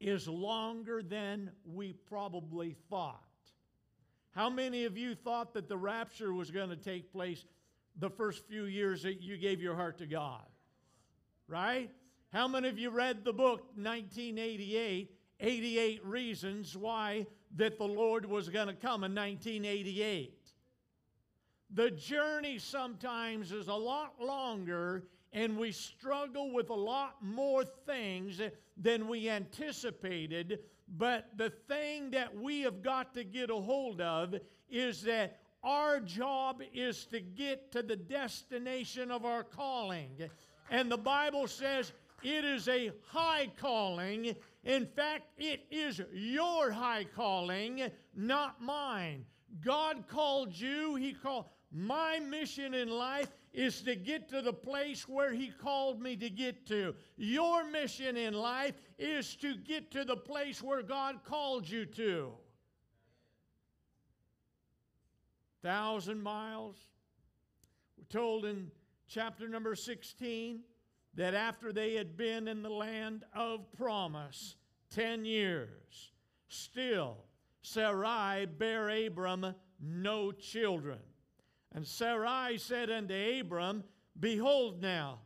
is 0.00 0.28
longer 0.28 1.02
than 1.02 1.50
we 1.64 1.92
probably 1.92 2.76
thought. 2.90 3.22
How 4.32 4.48
many 4.48 4.84
of 4.84 4.96
you 4.96 5.14
thought 5.14 5.54
that 5.54 5.68
the 5.68 5.76
rapture 5.76 6.32
was 6.32 6.50
going 6.50 6.68
to 6.68 6.76
take 6.76 7.12
place 7.12 7.44
the 7.98 8.10
first 8.10 8.46
few 8.46 8.64
years 8.64 9.02
that 9.02 9.22
you 9.22 9.36
gave 9.36 9.60
your 9.60 9.74
heart 9.74 9.98
to 9.98 10.06
God? 10.06 10.44
Right? 11.48 11.90
How 12.32 12.46
many 12.46 12.68
of 12.68 12.78
you 12.78 12.90
read 12.90 13.24
the 13.24 13.32
book 13.32 13.62
1988, 13.74 15.10
88 15.40 16.04
Reasons 16.04 16.76
Why 16.76 17.26
that 17.56 17.78
the 17.78 17.84
Lord 17.84 18.26
was 18.26 18.48
going 18.48 18.68
to 18.68 18.74
come 18.74 19.02
in 19.02 19.14
1988? 19.14 20.37
The 21.74 21.90
journey 21.90 22.58
sometimes 22.58 23.52
is 23.52 23.68
a 23.68 23.74
lot 23.74 24.14
longer 24.20 25.04
and 25.32 25.58
we 25.58 25.72
struggle 25.72 26.52
with 26.52 26.70
a 26.70 26.74
lot 26.74 27.16
more 27.22 27.64
things 27.64 28.40
than 28.76 29.08
we 29.08 29.28
anticipated. 29.28 30.60
But 30.96 31.28
the 31.36 31.50
thing 31.50 32.10
that 32.12 32.34
we 32.34 32.62
have 32.62 32.82
got 32.82 33.12
to 33.14 33.24
get 33.24 33.50
a 33.50 33.56
hold 33.56 34.00
of 34.00 34.34
is 34.70 35.02
that 35.02 35.40
our 35.62 36.00
job 36.00 36.62
is 36.72 37.04
to 37.06 37.20
get 37.20 37.70
to 37.72 37.82
the 37.82 37.96
destination 37.96 39.10
of 39.10 39.26
our 39.26 39.44
calling. 39.44 40.30
And 40.70 40.90
the 40.90 40.98
Bible 40.98 41.46
says 41.46 41.92
it 42.22 42.44
is 42.44 42.68
a 42.68 42.92
high 43.08 43.50
calling. 43.60 44.34
In 44.64 44.86
fact, 44.86 45.24
it 45.36 45.66
is 45.70 46.00
your 46.12 46.70
high 46.70 47.04
calling, 47.04 47.90
not 48.14 48.62
mine. 48.62 49.26
God 49.62 50.04
called 50.08 50.58
you, 50.58 50.94
He 50.94 51.12
called 51.12 51.46
my 51.70 52.18
mission 52.18 52.72
in 52.72 52.88
life 52.88 53.28
is 53.52 53.82
to 53.82 53.94
get 53.94 54.28
to 54.30 54.40
the 54.40 54.52
place 54.52 55.06
where 55.06 55.32
He 55.32 55.48
called 55.48 56.00
me 56.00 56.16
to 56.16 56.30
get 56.30 56.66
to. 56.66 56.94
Your 57.16 57.64
mission 57.64 58.16
in 58.16 58.34
life 58.34 58.74
is 58.98 59.36
to 59.36 59.56
get 59.56 59.90
to 59.92 60.04
the 60.04 60.16
place 60.16 60.62
where 60.62 60.82
God 60.82 61.24
called 61.24 61.68
you 61.68 61.84
to. 61.84 62.32
Thousand 65.62 66.22
miles. 66.22 66.76
We're 67.98 68.18
told 68.18 68.44
in 68.44 68.70
chapter 69.08 69.48
number 69.48 69.74
16 69.74 70.60
that 71.14 71.34
after 71.34 71.72
they 71.72 71.94
had 71.94 72.16
been 72.16 72.48
in 72.48 72.62
the 72.62 72.70
land 72.70 73.24
of 73.34 73.70
promise 73.72 74.56
10 74.94 75.24
years, 75.24 76.12
still 76.48 77.16
Sarai 77.60 78.46
bare 78.46 79.06
Abram 79.06 79.54
no 79.80 80.32
children. 80.32 80.98
And 81.78 81.86
Sarai 81.86 82.58
said 82.58 82.90
unto 82.90 83.14
Abram, 83.40 83.84
Behold 84.18 84.82
now, 84.82 85.20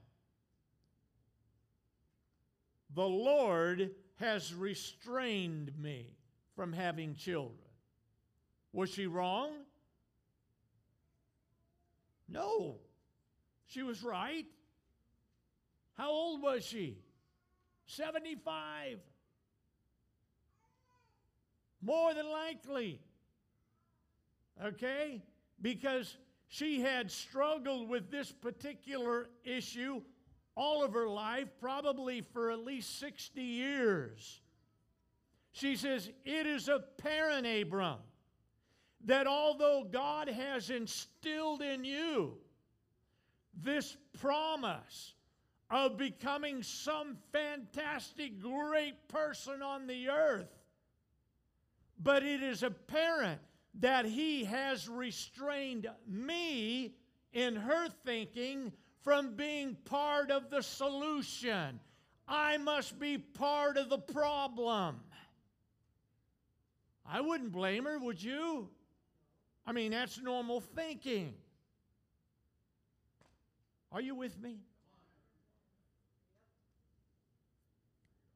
the 2.94 3.08
Lord 3.08 3.92
has 4.16 4.52
restrained 4.52 5.72
me 5.78 6.14
from 6.54 6.74
having 6.74 7.14
children. 7.14 7.56
Was 8.70 8.90
she 8.90 9.06
wrong? 9.06 9.52
No. 12.28 12.76
She 13.68 13.82
was 13.82 14.02
right. 14.02 14.44
How 15.94 16.10
old 16.10 16.42
was 16.42 16.66
she? 16.66 16.98
75. 17.86 18.98
More 21.80 22.12
than 22.12 22.30
likely. 22.30 23.00
Okay? 24.62 25.22
Because 25.62 26.18
she 26.52 26.82
had 26.82 27.10
struggled 27.10 27.88
with 27.88 28.10
this 28.10 28.30
particular 28.30 29.30
issue 29.42 30.02
all 30.54 30.84
of 30.84 30.92
her 30.92 31.08
life, 31.08 31.48
probably 31.58 32.20
for 32.20 32.50
at 32.50 32.58
least 32.58 33.00
60 33.00 33.40
years. 33.40 34.42
She 35.52 35.76
says, 35.76 36.10
It 36.26 36.46
is 36.46 36.68
apparent, 36.68 37.46
Abram, 37.46 38.00
that 39.06 39.26
although 39.26 39.88
God 39.90 40.28
has 40.28 40.68
instilled 40.68 41.62
in 41.62 41.84
you 41.84 42.34
this 43.54 43.96
promise 44.20 45.14
of 45.70 45.96
becoming 45.96 46.62
some 46.62 47.16
fantastic, 47.32 48.38
great 48.38 49.08
person 49.08 49.62
on 49.62 49.86
the 49.86 50.10
earth, 50.10 50.52
but 51.98 52.22
it 52.22 52.42
is 52.42 52.62
apparent 52.62 53.40
that 53.80 54.04
he 54.04 54.44
has 54.44 54.88
restrained 54.88 55.88
me 56.06 56.94
in 57.32 57.56
her 57.56 57.88
thinking 58.04 58.72
from 59.02 59.35
being 59.35 59.76
part 59.85 60.30
of 60.30 60.50
the 60.50 60.62
solution. 60.62 61.80
I 62.28 62.58
must 62.58 62.98
be 62.98 63.18
part 63.18 63.76
of 63.76 63.88
the 63.88 63.98
problem. 63.98 65.00
I 67.04 67.20
wouldn't 67.20 67.52
blame 67.52 67.85
her, 67.85 67.98
would 67.98 68.22
you? 68.22 68.68
I 69.66 69.72
mean, 69.72 69.90
that's 69.90 70.20
normal 70.20 70.61
thinking. 70.61 71.35
Are 73.90 74.00
you 74.00 74.14
with 74.14 74.40
me? 74.40 74.61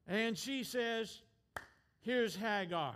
And 0.06 0.36
she 0.36 0.62
says, 0.62 1.20
Here's 2.00 2.36
Hagar. 2.36 2.94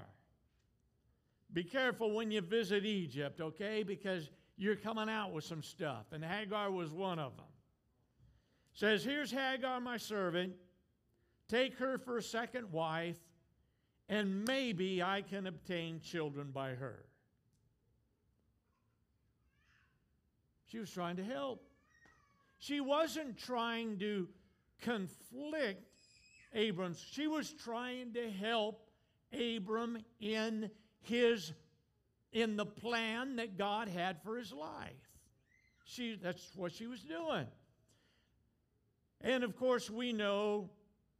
Be 1.53 1.65
careful 1.65 2.13
when 2.13 2.31
you 2.31 2.41
visit 2.41 2.85
Egypt, 2.85 3.41
okay? 3.41 3.83
Because 3.83 4.31
you're 4.57 4.77
coming 4.77 5.09
out 5.09 5.33
with 5.33 5.45
some 5.45 5.63
stuff. 5.63 6.07
And 6.13 6.25
Hagar 6.25 6.71
was 6.71 6.93
one 6.93 7.19
of 7.19 7.37
them. 7.37 7.47
Says, 8.75 9.03
Here's 9.03 9.31
Hagar, 9.31 9.81
my 9.81 9.97
servant. 9.97 10.53
Take 11.49 11.77
her 11.79 11.99
for 11.99 12.19
a 12.19 12.23
second 12.23 12.71
wife, 12.71 13.19
and 14.09 14.45
maybe 14.45 15.03
I 15.03 15.23
can 15.23 15.49
obtain 15.49 16.01
children 16.01 16.51
by 16.53 16.71
her. 16.71 17.05
She 20.67 20.79
was 20.79 20.91
trying 20.91 21.17
to 21.17 21.25
help. 21.25 21.65
She 22.61 22.81
wasn't 22.81 23.37
trying 23.37 23.99
to 23.99 24.29
conflict 24.83 25.83
Abram's. 26.55 27.05
She 27.11 27.27
was 27.27 27.53
trying 27.53 28.13
to 28.13 28.31
help 28.31 28.89
Abram 29.33 29.99
in 30.21 30.71
his 31.03 31.53
in 32.33 32.57
the 32.57 32.67
plan 32.67 33.37
that 33.37 33.59
God 33.59 33.89
had 33.89 34.23
for 34.23 34.37
his 34.37 34.53
life. 34.53 34.93
She 35.85 36.19
that's 36.21 36.53
what 36.55 36.73
she 36.73 36.87
was 36.87 37.01
doing. 37.01 37.47
And 39.21 39.45
of 39.45 39.57
course, 39.57 39.91
we 39.91 40.13
know 40.13 40.71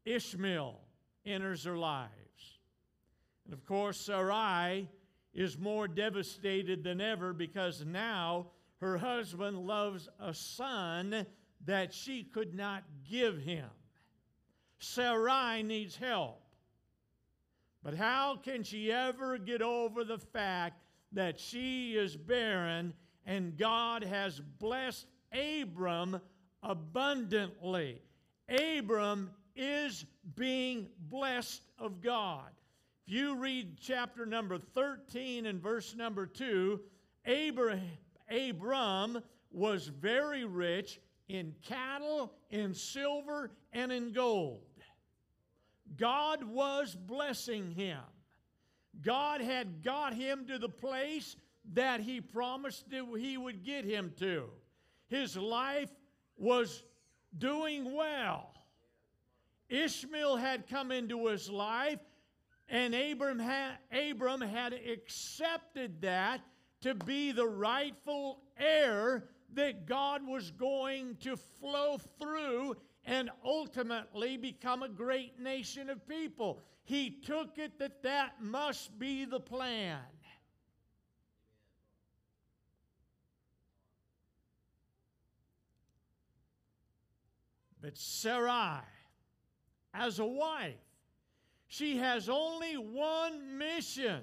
Ishmael 0.05 0.81
enters 1.27 1.65
their 1.65 1.77
lives. 1.77 2.11
And 3.45 3.53
of 3.53 3.65
course, 3.65 4.01
Sarai 4.01 4.89
is 5.35 5.59
more 5.59 5.89
devastated 5.89 6.83
than 6.83 7.01
ever 7.01 7.33
because 7.33 7.85
now 7.85 8.47
her 8.81 8.97
husband 8.97 9.59
loves 9.59 10.09
a 10.19 10.33
son 10.33 11.27
that 11.67 11.93
she 11.93 12.25
could 12.25 12.55
not 12.55 12.85
give 13.09 13.39
him. 13.39 13.69
Sarai 14.79 15.63
needs 15.63 15.97
help. 15.97 16.40
But 17.83 17.95
how 17.95 18.37
can 18.37 18.63
she 18.63 18.93
ever 18.93 19.39
get 19.39 19.63
over 19.63 20.05
the 20.05 20.19
fact 20.19 20.83
that 21.13 21.41
she 21.41 21.95
is 21.95 22.17
barren 22.17 22.93
and 23.25 23.57
God 23.57 24.05
has 24.05 24.41
blessed 24.59 25.07
Abram 25.33 26.21
abundantly? 26.63 28.03
Abram 28.49 29.31
is 29.57 30.05
being 30.35 30.89
blessed 31.09 31.63
of 31.79 32.01
God. 32.01 32.51
If 33.07 33.15
you 33.15 33.37
read 33.37 33.79
chapter 33.81 34.27
number 34.27 34.59
13 34.59 35.47
and 35.47 35.61
verse 35.61 35.95
number 35.97 36.27
2, 36.27 36.81
Abraham, 37.27 37.83
Abram 38.31 39.23
was 39.51 39.89
very 39.89 40.45
rich 40.45 41.01
in 41.29 41.55
cattle, 41.63 42.33
in 42.51 42.75
silver, 42.75 43.51
and 43.73 43.91
in 43.91 44.13
gold. 44.13 44.63
God 45.97 46.45
was 46.45 46.95
blessing 46.95 47.73
him. 47.73 47.99
God 49.03 49.41
had 49.41 49.83
got 49.83 50.15
him 50.15 50.47
to 50.47 50.59
the 50.59 50.69
place 50.69 51.37
that 51.73 52.01
he 52.01 52.21
promised 52.21 52.91
that 52.91 53.07
he 53.19 53.37
would 53.37 53.65
get 53.65 53.85
him 53.85 54.13
to. 54.19 54.45
His 55.09 55.37
life 55.37 55.91
was 56.37 56.85
doing 57.37 57.95
well. 57.95 58.55
Ishmael 59.69 60.37
had 60.37 60.69
come 60.69 60.91
into 60.91 61.29
his 61.29 61.49
life, 61.49 62.01
and 62.69 62.95
Abram 62.95 63.39
had, 63.39 63.75
Abram 63.93 64.41
had 64.41 64.73
accepted 64.73 66.01
that 66.03 66.41
to 66.81 66.95
be 66.95 67.31
the 67.31 67.47
rightful 67.47 68.41
heir 68.59 69.25
that 69.55 69.87
God 69.87 70.27
was 70.27 70.51
going 70.51 71.17
to 71.21 71.37
flow 71.37 71.99
through 72.19 72.77
and 73.11 73.29
ultimately 73.45 74.37
become 74.37 74.85
a 74.85 74.89
great 74.89 75.37
nation 75.41 75.91
of 75.91 76.07
people. 76.07 76.63
He 76.85 77.11
took 77.11 77.59
it 77.59 77.77
that 77.81 78.05
that 78.05 78.41
must 78.41 78.97
be 79.01 79.25
the 79.25 79.41
plan. 79.41 79.99
But 87.83 87.99
Sarai, 87.99 88.79
as 89.93 90.21
a 90.21 90.27
wife, 90.27 90.75
she 91.67 91.97
has 91.97 92.29
only 92.29 92.75
one 92.75 93.59
mission, 93.59 94.23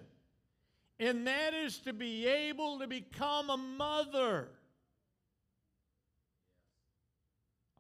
and 0.98 1.28
that 1.28 1.54
is 1.54 1.80
to 1.80 1.92
be 1.92 2.26
able 2.26 2.80
to 2.80 2.88
become 2.88 3.50
a 3.50 3.58
mother. 3.58 4.48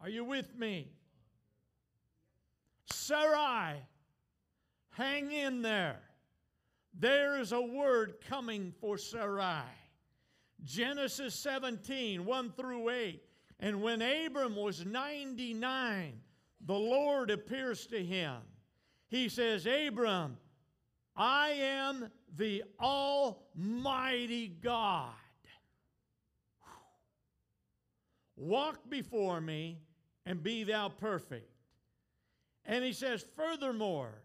Are 0.01 0.09
you 0.09 0.25
with 0.25 0.53
me? 0.57 0.89
Sarai, 3.07 3.75
hang 4.89 5.31
in 5.31 5.61
there. 5.61 6.01
There 6.93 7.39
is 7.39 7.53
a 7.53 7.61
word 7.61 8.15
coming 8.27 8.73
for 8.81 8.97
Sarai. 8.97 9.63
Genesis 10.65 11.33
17, 11.35 12.25
1 12.25 12.51
through 12.57 12.89
8. 12.89 13.23
And 13.61 13.81
when 13.81 14.01
Abram 14.01 14.57
was 14.57 14.85
99, 14.85 16.19
the 16.65 16.73
Lord 16.73 17.31
appears 17.31 17.87
to 17.87 18.03
him. 18.03 18.41
He 19.07 19.29
says, 19.29 19.65
Abram, 19.65 20.35
I 21.15 21.51
am 21.51 22.09
the 22.35 22.65
Almighty 22.77 24.49
God. 24.49 25.13
Walk 28.35 28.89
before 28.89 29.39
me 29.39 29.79
and 30.25 30.43
be 30.43 30.65
thou 30.65 30.89
perfect. 30.89 31.56
And 32.67 32.83
he 32.83 32.93
says, 32.93 33.25
Furthermore, 33.35 34.21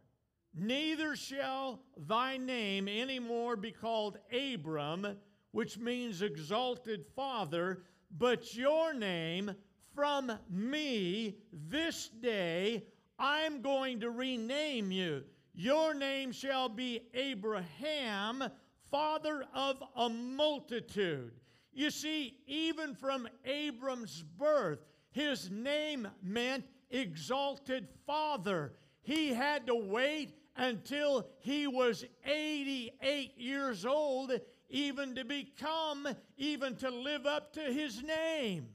neither 0.54 1.16
shall 1.16 1.80
thy 1.96 2.36
name 2.36 2.88
any 2.88 3.18
more 3.18 3.56
be 3.56 3.70
called 3.70 4.18
Abram, 4.32 5.16
which 5.52 5.78
means 5.78 6.20
exalted 6.20 7.06
father, 7.14 7.84
but 8.18 8.54
your 8.54 8.92
name 8.92 9.54
from 9.94 10.32
me 10.50 11.36
this 11.52 12.08
day 12.08 12.84
I'm 13.18 13.62
going 13.62 14.00
to 14.00 14.10
rename 14.10 14.90
you. 14.90 15.22
Your 15.54 15.94
name 15.94 16.32
shall 16.32 16.68
be 16.68 17.02
Abraham, 17.14 18.42
father 18.90 19.44
of 19.54 19.82
a 19.94 20.08
multitude. 20.08 21.32
You 21.72 21.90
see, 21.90 22.38
even 22.46 22.94
from 22.94 23.28
Abram's 23.44 24.22
birth, 24.22 24.80
his 25.12 25.50
name 25.50 26.08
meant 26.22 26.64
exalted 26.92 27.88
father. 28.06 28.74
He 29.02 29.34
had 29.34 29.66
to 29.66 29.74
wait 29.74 30.34
until 30.56 31.26
he 31.40 31.66
was 31.66 32.04
88 32.24 33.38
years 33.38 33.84
old 33.84 34.32
even 34.68 35.14
to 35.16 35.24
become, 35.24 36.08
even 36.36 36.76
to 36.76 36.90
live 36.90 37.26
up 37.26 37.52
to 37.54 37.60
his 37.60 38.02
name. 38.02 38.68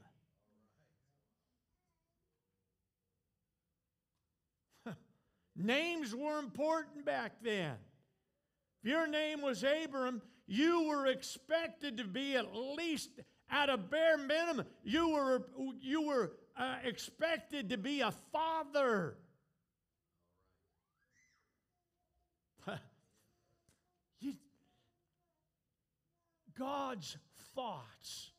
Names 5.56 6.14
were 6.14 6.38
important 6.38 7.04
back 7.04 7.32
then. 7.42 7.74
If 8.82 8.90
your 8.90 9.08
name 9.08 9.42
was 9.42 9.64
Abram, 9.64 10.22
you 10.46 10.84
were 10.88 11.06
expected 11.06 11.98
to 11.98 12.04
be 12.04 12.36
at 12.36 12.54
least 12.54 13.10
at 13.50 13.68
a 13.68 13.76
bare 13.76 14.18
minimum. 14.18 14.66
You 14.84 15.10
were, 15.10 15.46
you 15.80 16.06
were 16.06 16.32
uh, 16.58 16.76
expected 16.84 17.70
to 17.70 17.78
be 17.78 18.00
a 18.00 18.12
father. 18.32 19.16
you, 24.20 24.34
God's 26.58 27.16
thoughts, 27.54 28.32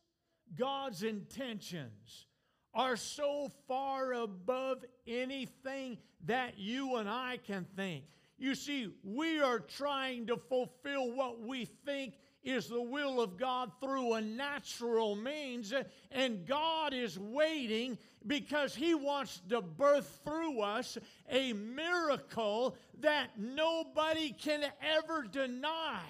God's 0.58 1.03
intentions 1.03 2.25
are 2.73 2.97
so 2.97 3.51
far 3.67 4.13
above 4.13 4.84
anything 5.08 5.97
that 6.25 6.60
you 6.60 6.97
and 6.97 7.10
I 7.10 7.39
can 7.47 7.65
think. 7.75 8.03
You 8.38 8.55
see, 8.55 8.89
we 9.03 9.41
are 9.41 9.60
trying 9.60 10.27
to 10.27 10.38
fulfill 10.38 11.12
what 11.12 11.41
we 11.41 11.65
think 11.65 12.13
is 12.43 12.69
the 12.69 12.82
will 12.82 13.19
of 13.19 13.38
God 13.38 13.71
through 13.82 14.13
a 14.13 14.21
natural 14.21 15.15
means, 15.15 15.73
and 16.12 16.45
God 16.45 16.93
is 16.93 17.19
waiting 17.19 17.97
because 18.25 18.75
He 18.75 18.93
wants 18.93 19.41
to 19.49 19.62
birth 19.62 20.21
through 20.23 20.62
us 20.62 20.97
a 21.29 21.53
miracle 21.53 22.75
that 22.99 23.29
nobody 23.38 24.32
can 24.32 24.63
ever 24.82 25.23
deny. 25.23 26.01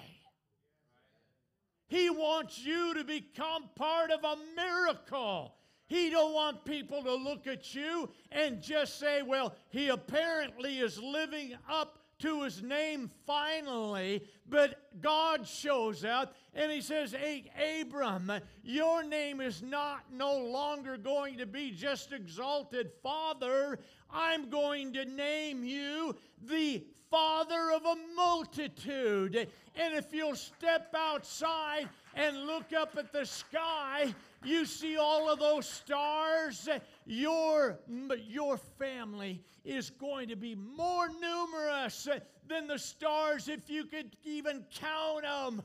He 1.87 2.09
wants 2.09 2.59
you 2.63 2.93
to 2.93 3.03
become 3.03 3.63
part 3.75 4.11
of 4.11 4.23
a 4.23 4.37
miracle. 4.55 5.55
He 5.87 6.11
don't 6.11 6.33
want 6.35 6.65
people 6.65 7.01
to 7.03 7.15
look 7.15 7.47
at 7.47 7.73
you 7.73 8.09
and 8.31 8.61
just 8.61 8.99
say, 8.99 9.23
well, 9.23 9.55
he 9.69 9.87
apparently 9.87 10.77
is 10.77 11.01
living 11.01 11.55
up 11.67 11.98
to 12.19 12.43
his 12.43 12.61
name 12.61 13.09
finally, 13.25 14.23
but 14.47 15.01
God 15.01 15.47
shows 15.47 16.03
up 16.03 16.35
and 16.53 16.71
he 16.71 16.81
says, 16.81 17.11
Hey, 17.11 17.45
Abram, 17.81 18.31
your 18.63 19.03
name 19.03 19.41
is 19.41 19.61
not 19.61 20.03
no 20.11 20.37
longer 20.37 20.97
going 20.97 21.37
to 21.37 21.45
be 21.45 21.71
just 21.71 22.11
exalted 22.11 22.91
father. 23.01 23.79
I'm 24.11 24.49
going 24.49 24.93
to 24.93 25.05
name 25.05 25.63
you 25.63 26.15
the 26.43 26.83
father 27.09 27.71
of 27.71 27.85
a 27.85 27.95
multitude. 28.15 29.35
And 29.75 29.95
if 29.95 30.13
you'll 30.13 30.35
step 30.35 30.93
outside 30.95 31.89
and 32.15 32.45
look 32.45 32.73
up 32.73 32.97
at 32.97 33.11
the 33.11 33.25
sky, 33.25 34.13
you 34.43 34.65
see 34.65 34.97
all 34.97 35.29
of 35.29 35.39
those 35.39 35.67
stars. 35.67 36.67
Your, 37.09 37.79
your 38.27 38.57
family 38.77 39.43
is 39.65 39.89
going 39.89 40.29
to 40.29 40.35
be 40.35 40.53
more 40.53 41.09
numerous 41.09 42.07
than 42.47 42.67
the 42.67 42.77
stars 42.77 43.47
if 43.47 43.67
you 43.67 43.85
could 43.85 44.15
even 44.23 44.63
count 44.75 45.23
them. 45.23 45.63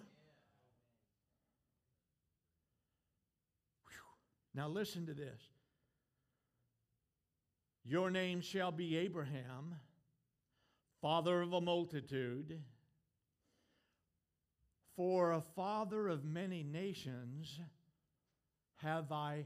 Now, 4.54 4.68
listen 4.68 5.04
to 5.06 5.14
this. 5.14 5.40
Your 7.84 8.10
name 8.10 8.40
shall 8.40 8.72
be 8.72 8.96
Abraham, 8.96 9.74
father 11.02 11.42
of 11.42 11.52
a 11.52 11.60
multitude. 11.60 12.62
For 14.96 15.32
a 15.32 15.42
father 15.42 16.08
of 16.08 16.24
many 16.24 16.62
nations 16.62 17.60
have 18.76 19.12
I 19.12 19.44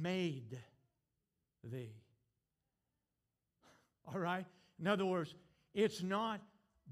made 0.00 0.58
thee. 1.64 1.94
All 4.12 4.18
right? 4.18 4.46
In 4.80 4.86
other 4.86 5.06
words, 5.06 5.34
it's 5.74 6.02
not 6.02 6.40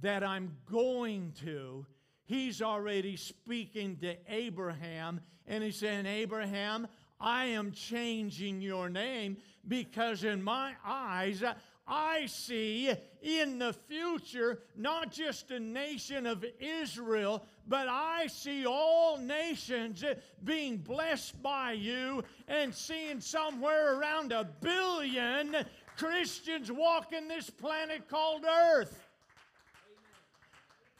that 0.00 0.24
I'm 0.24 0.56
going 0.70 1.32
to. 1.42 1.86
He's 2.24 2.62
already 2.62 3.16
speaking 3.16 3.96
to 3.98 4.16
Abraham, 4.28 5.20
and 5.46 5.64
he's 5.64 5.76
saying, 5.76 6.06
Abraham, 6.06 6.86
I 7.20 7.46
am 7.46 7.72
changing 7.72 8.62
your 8.62 8.88
name 8.88 9.36
because 9.66 10.24
in 10.24 10.42
my 10.42 10.72
eyes, 10.84 11.42
I 11.86 12.26
see 12.26 12.92
in 13.20 13.58
the 13.58 13.72
future 13.72 14.60
not 14.76 15.10
just 15.10 15.50
a 15.50 15.58
nation 15.58 16.26
of 16.26 16.44
Israel, 16.60 17.44
but 17.66 17.88
I 17.88 18.28
see 18.28 18.64
all 18.64 19.18
nations 19.18 20.04
being 20.44 20.78
blessed 20.78 21.42
by 21.42 21.72
you 21.72 22.22
and 22.46 22.74
seeing 22.74 23.20
somewhere 23.20 23.98
around 23.98 24.32
a 24.32 24.44
billion 24.44 25.56
Christians 25.96 26.70
walking 26.70 27.28
this 27.28 27.50
planet 27.50 28.08
called 28.08 28.44
Earth. 28.44 29.06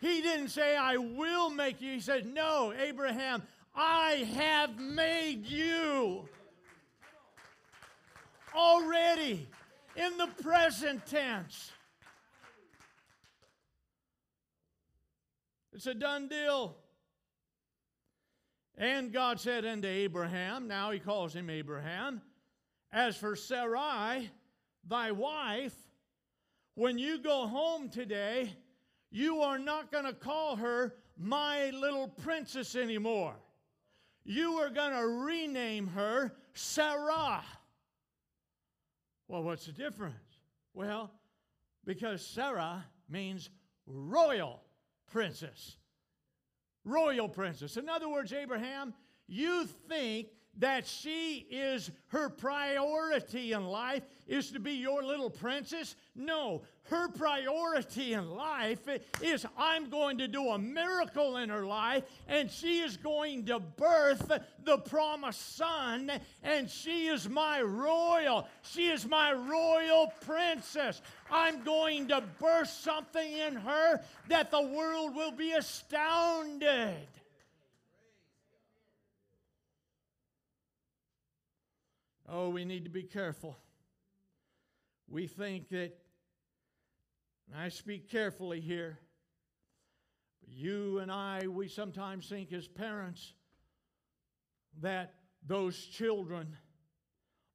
He 0.01 0.23
didn't 0.23 0.49
say, 0.49 0.77
I 0.77 0.97
will 0.97 1.51
make 1.51 1.81
you. 1.81 1.93
He 1.93 2.01
said, 2.01 2.27
No, 2.27 2.73
Abraham, 2.73 3.43
I 3.75 4.27
have 4.35 4.79
made 4.79 5.47
you 5.47 6.29
already 8.55 9.47
in 9.97 10.17
the 10.17 10.29
present 10.43 11.05
tense. 11.07 11.73
It's 15.73 15.87
a 15.87 15.95
done 15.95 16.29
deal. 16.29 16.77
And 18.77 19.13
God 19.13 19.41
said 19.41 19.65
unto 19.65 19.89
Abraham, 19.89 20.67
now 20.67 20.91
he 20.91 20.99
calls 20.99 21.35
him 21.35 21.51
Abraham, 21.51 22.23
as 22.93 23.17
for 23.17 23.37
Sarai, 23.37 24.31
thy 24.89 25.13
wife, 25.13 25.77
when 26.75 26.99
you 26.99 27.19
go 27.19 27.47
home 27.47 27.91
today, 27.91 28.55
you 29.11 29.43
are 29.43 29.59
not 29.59 29.93
going 29.93 30.07
to 30.07 30.15
call 30.15 30.57
her 30.57 30.95
my 31.19 31.71
little 31.71 32.09
princess 32.09 32.75
anymore 32.75 33.35
you 34.25 34.55
are 34.55 34.71
going 34.71 34.93
to 34.93 35.07
rename 35.07 35.87
her 35.89 36.33
Sarah. 36.55 37.43
Well, 39.31 39.45
what's 39.45 39.67
the 39.67 39.73
difference? 39.73 40.41
Well, 40.75 41.13
because 41.85 42.27
Sarah 42.27 42.85
means 43.09 43.49
royal 43.87 44.65
princess. 45.13 45.77
Royal 46.85 47.29
princess. 47.29 47.77
In 47.77 47.89
other 47.89 48.09
words, 48.09 48.33
Abraham, 48.33 48.93
you 49.29 49.67
think 49.89 50.31
that 50.59 50.87
she 50.87 51.47
is 51.51 51.91
her 52.09 52.29
priority 52.29 53.53
in 53.53 53.65
life 53.65 54.03
is 54.27 54.51
to 54.51 54.61
be 54.61 54.73
your 54.73 55.03
little 55.03 55.31
princess. 55.31 55.97
No, 56.15 56.63
her 56.85 57.09
priority 57.09 58.13
in 58.13 58.31
life 58.31 58.81
is 59.23 59.47
I'm 59.57 59.89
going 59.91 60.19
to 60.19 60.29
do 60.29 60.51
a 60.51 60.59
miracle 60.59 61.39
in 61.39 61.49
her 61.49 61.65
life, 61.65 62.05
and 62.29 62.51
she 62.51 62.81
is 62.81 62.97
going 62.97 63.47
to 63.47 63.61
birth 63.61 64.31
the 64.65 64.79
promised 64.79 65.57
son, 65.57 66.11
and 66.43 66.69
she 66.69 67.07
is 67.07 67.29
my 67.29 67.63
royal. 67.63 68.47
She 68.63 68.89
is 68.89 69.09
my 69.09 69.33
royal 69.33 70.13
princess. 70.25 71.01
I'm 71.31 71.63
going 71.63 72.09
to 72.09 72.23
birth 72.39 72.69
something 72.69 73.33
in 73.33 73.55
her 73.57 74.01
that 74.29 74.51
the 74.51 74.63
world 74.63 75.15
will 75.15 75.33
be 75.33 75.53
astounded. 75.53 77.07
Oh, 82.33 82.49
we 82.49 82.65
need 82.65 82.85
to 82.85 82.91
be 82.91 83.03
careful. 83.03 83.57
We 85.09 85.27
think 85.27 85.69
that, 85.71 85.99
I 87.57 87.71
speak 87.71 88.09
carefully 88.09 88.61
here, 88.61 89.01
you 90.47 91.01
and 91.01 91.11
I, 91.11 91.49
we 91.49 91.67
sometimes 91.67 92.29
think 92.29 92.53
as 92.53 92.69
parents 92.69 93.33
that 94.81 95.15
those 95.45 95.77
children 95.87 96.57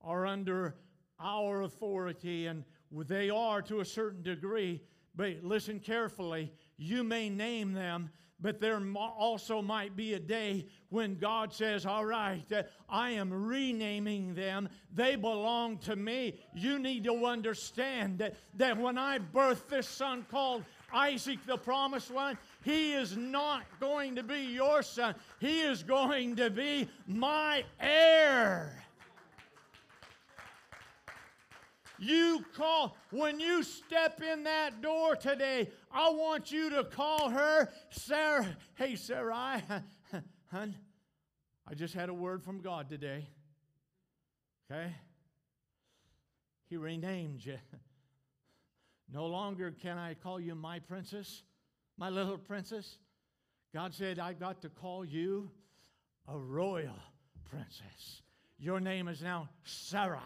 are 0.02 0.26
under 0.26 0.76
our 1.22 1.62
authority, 1.62 2.48
and 2.48 2.66
they 2.92 3.30
are 3.30 3.62
to 3.62 3.80
a 3.80 3.86
certain 3.86 4.24
degree. 4.24 4.82
But 5.16 5.38
listen 5.42 5.80
carefully, 5.80 6.52
you 6.76 7.06
may 7.06 7.30
name 7.30 7.72
them, 7.72 8.10
but 8.42 8.60
there 8.60 8.82
also 8.96 9.62
might 9.62 9.96
be 9.96 10.14
a 10.14 10.20
day 10.20 10.66
when 10.90 11.16
God 11.16 11.54
says, 11.54 11.86
All 11.86 12.06
right, 12.06 12.46
uh, 12.52 12.64
I 12.90 13.12
am 13.12 13.32
renaming 13.32 14.34
them. 14.36 14.70
They 14.94 15.16
belong 15.16 15.78
to 15.80 15.96
me. 15.96 16.40
You 16.54 16.80
need 16.80 17.06
to 17.06 17.26
understand 17.26 18.20
that, 18.20 18.36
that 18.56 18.78
when 18.78 18.98
I 18.98 19.20
birth 19.20 19.70
this 19.70 19.88
son 19.88 20.26
called 20.30 20.64
Isaac, 20.94 21.40
the 21.46 21.58
promised 21.58 22.12
one, 22.12 22.38
he 22.64 22.94
is 22.94 23.16
not 23.16 23.64
going 23.80 24.16
to 24.16 24.24
be 24.24 24.42
your 24.42 24.84
son, 24.84 25.16
he 25.40 25.62
is 25.62 25.84
going 25.84 26.36
to 26.38 26.50
be 26.50 26.90
my 27.08 27.64
heir. 27.80 28.85
You 32.06 32.46
call, 32.56 32.96
when 33.10 33.40
you 33.40 33.64
step 33.64 34.22
in 34.22 34.44
that 34.44 34.82
door 34.82 35.16
today, 35.16 35.72
I 35.92 36.10
want 36.10 36.52
you 36.52 36.70
to 36.72 36.84
call 36.84 37.30
her 37.30 37.70
Sarah. 37.90 38.56
Hey, 38.76 38.96
Sarai, 38.96 39.64
hun, 40.52 40.76
I 41.68 41.74
just 41.74 41.96
had 41.96 42.10
a 42.10 42.14
word 42.14 42.44
from 42.44 42.62
God 42.62 42.90
today. 42.90 43.28
Okay? 44.72 44.94
He 46.70 46.78
renamed 46.78 47.44
you. 47.44 47.58
No 49.14 49.28
longer 49.28 49.70
can 49.70 50.00
I 50.00 50.16
call 50.16 50.40
you 50.40 50.56
my 50.56 50.80
princess, 50.80 51.44
my 51.96 52.10
little 52.10 52.40
princess. 52.40 52.98
God 53.72 53.94
said, 53.94 54.18
I've 54.18 54.40
got 54.40 54.64
to 54.64 54.70
call 54.70 55.06
you 55.06 55.52
a 56.28 56.36
royal 56.36 57.00
princess. 57.48 58.24
Your 58.58 58.80
name 58.80 59.08
is 59.08 59.22
now 59.22 59.50
Sarah. 59.64 60.24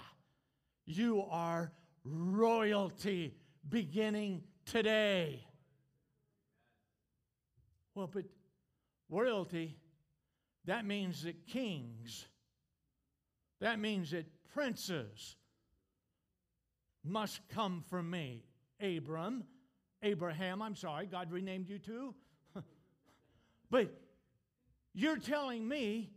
You 0.91 1.23
are 1.29 1.71
royalty 2.03 3.35
beginning 3.69 4.41
today. 4.65 5.45
Well, 7.93 8.09
but 8.11 8.23
royalty, 9.07 9.77
that 10.65 10.87
means 10.87 11.21
that 11.25 11.45
kings, 11.45 12.25
that 13.61 13.79
means 13.79 14.09
that 14.09 14.25
princes 14.51 15.35
must 17.03 17.39
come 17.49 17.83
from 17.87 18.09
me. 18.09 18.43
Abram, 18.81 19.43
Abraham, 20.01 20.59
I'm 20.59 20.75
sorry, 20.75 21.05
God 21.05 21.31
renamed 21.31 21.69
you 21.69 21.77
too. 21.77 22.15
but 23.69 23.93
you're 24.95 25.17
telling 25.17 25.67
me 25.67 26.09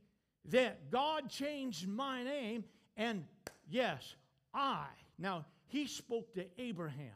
that 0.47 0.91
God 0.91 1.29
changed 1.29 1.87
my 1.87 2.23
name, 2.25 2.65
and 2.97 3.27
yes, 3.69 4.15
I. 4.55 4.87
Now, 5.19 5.47
he 5.69 5.87
spoke 5.87 6.35
to 6.35 6.45
Abraham, 6.59 7.15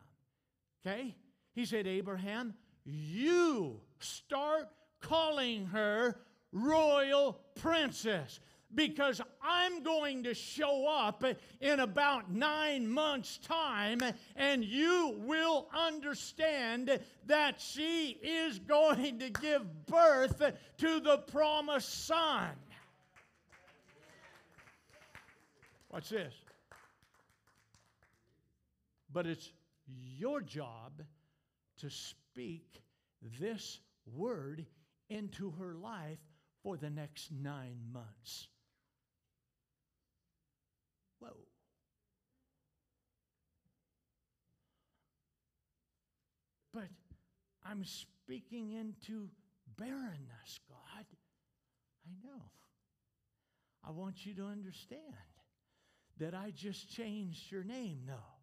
okay? 0.87 1.15
He 1.55 1.65
said, 1.65 1.87
Abraham, 1.87 2.55
you 2.85 3.81
start 3.99 4.69
calling 5.01 5.67
her 5.67 6.17
royal 6.53 7.41
princess 7.57 8.41
because 8.75 9.21
I'm 9.43 9.83
going 9.83 10.25
to 10.25 10.35
show 10.35 10.87
up 10.89 11.25
in 11.61 11.81
about 11.81 12.31
nine 12.31 12.89
months' 12.89 13.39
time, 13.39 14.01
and 14.35 14.65
you 14.65 15.17
will 15.21 15.69
understand 15.75 17.01
that 17.27 17.61
she 17.61 18.19
is 18.23 18.59
going 18.59 19.19
to 19.21 19.31
give 19.31 19.87
birth 19.87 20.43
to 20.79 21.01
the 21.01 21.19
promised 21.19 22.07
son. 22.07 22.51
Watch 25.91 26.11
this 26.11 26.35
but 29.17 29.25
it's 29.27 29.51
your 29.87 30.43
job 30.43 31.03
to 31.79 31.89
speak 31.89 32.83
this 33.41 33.81
word 34.15 34.67
into 35.09 35.53
her 35.53 35.73
life 35.73 36.19
for 36.63 36.77
the 36.77 36.91
next 36.91 37.33
nine 37.33 37.79
months. 37.95 38.49
Whoa. 41.19 41.31
But 46.75 46.91
I'm 47.65 47.87
speaking 47.87 48.73
into 48.73 49.31
barrenness, 49.79 50.61
God. 50.69 51.07
I 52.05 52.29
know. 52.29 52.43
I 53.83 53.93
want 53.93 54.27
you 54.27 54.35
to 54.35 54.45
understand 54.45 55.01
that 56.19 56.35
I 56.35 56.53
just 56.55 56.91
changed 56.91 57.51
your 57.51 57.65
name, 57.65 58.01
though. 58.07 58.36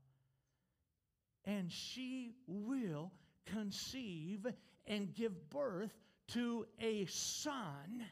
And 1.46 1.72
she 1.72 2.36
will 2.48 3.12
conceive 3.46 4.46
and 4.88 5.14
give 5.14 5.50
birth 5.50 5.94
to 6.30 6.66
a 6.80 7.06
son 7.06 8.06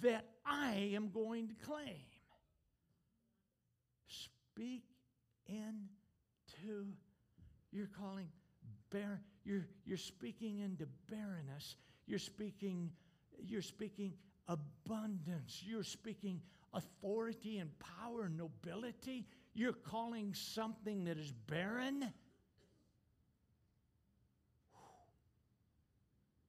that 0.00 0.24
I 0.44 0.92
am 0.94 1.10
going 1.10 1.48
to 1.48 1.54
claim. 1.66 1.96
Speak 4.08 4.84
into, 5.46 6.86
you're 7.72 7.90
calling 7.98 8.28
bar, 8.90 9.20
you're, 9.44 9.66
you're 9.84 9.96
speaking 9.96 10.58
into 10.58 10.86
barrenness. 11.10 11.76
You're 12.06 12.18
speaking, 12.18 12.90
you're 13.38 13.62
speaking 13.62 14.12
abundance. 14.48 15.62
You're 15.64 15.84
speaking 15.84 16.40
authority 16.74 17.58
and 17.58 17.70
power 17.78 18.24
and 18.24 18.36
nobility. 18.36 19.26
You're 19.54 19.72
calling 19.72 20.34
something 20.34 21.04
that 21.04 21.18
is 21.18 21.32
barren. 21.32 22.12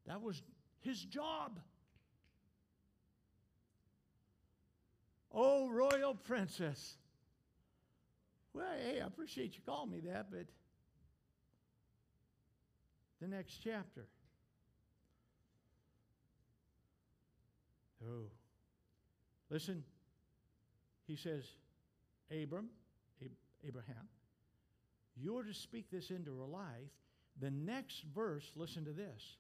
That 0.06 0.22
was 0.22 0.42
his 0.82 1.00
job. 1.04 1.60
Oh, 5.34 5.70
royal 5.70 6.14
princess. 6.14 6.98
Well, 8.54 8.66
hey, 8.84 9.00
I 9.02 9.08
appreciate 9.08 9.56
you 9.56 9.62
calling 9.66 9.92
me 9.92 10.02
that, 10.02 10.28
but 10.30 10.48
the 13.22 13.28
next 13.28 13.60
chapter. 13.64 14.06
Oh. 18.04 18.26
Listen, 19.50 19.84
he 21.08 21.16
says, 21.16 21.44
Abram, 22.32 22.70
Abraham, 23.68 24.08
you're 25.16 25.44
to 25.44 25.54
speak 25.54 25.90
this 25.92 26.10
into 26.10 26.38
her 26.40 26.48
life. 26.48 26.90
The 27.40 27.52
next 27.52 28.04
verse, 28.14 28.52
listen 28.56 28.86
to 28.86 28.92
this. 28.92 29.38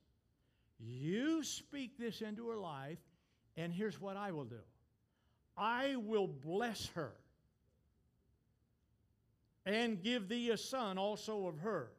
You 0.80 1.44
speak 1.44 1.98
this 1.98 2.22
into 2.22 2.50
her 2.50 2.58
life, 2.58 2.98
and 3.58 3.72
here's 3.72 4.00
what 4.00 4.18
I 4.18 4.32
will 4.32 4.46
do 4.46 4.62
I 5.58 5.96
will 5.96 6.28
bless 6.28 6.88
her 6.96 7.14
and 9.66 10.02
give 10.02 10.28
thee 10.28 10.50
a 10.50 10.58
son 10.58 10.98
also 10.98 11.48
of 11.48 11.60
her. 11.60 11.92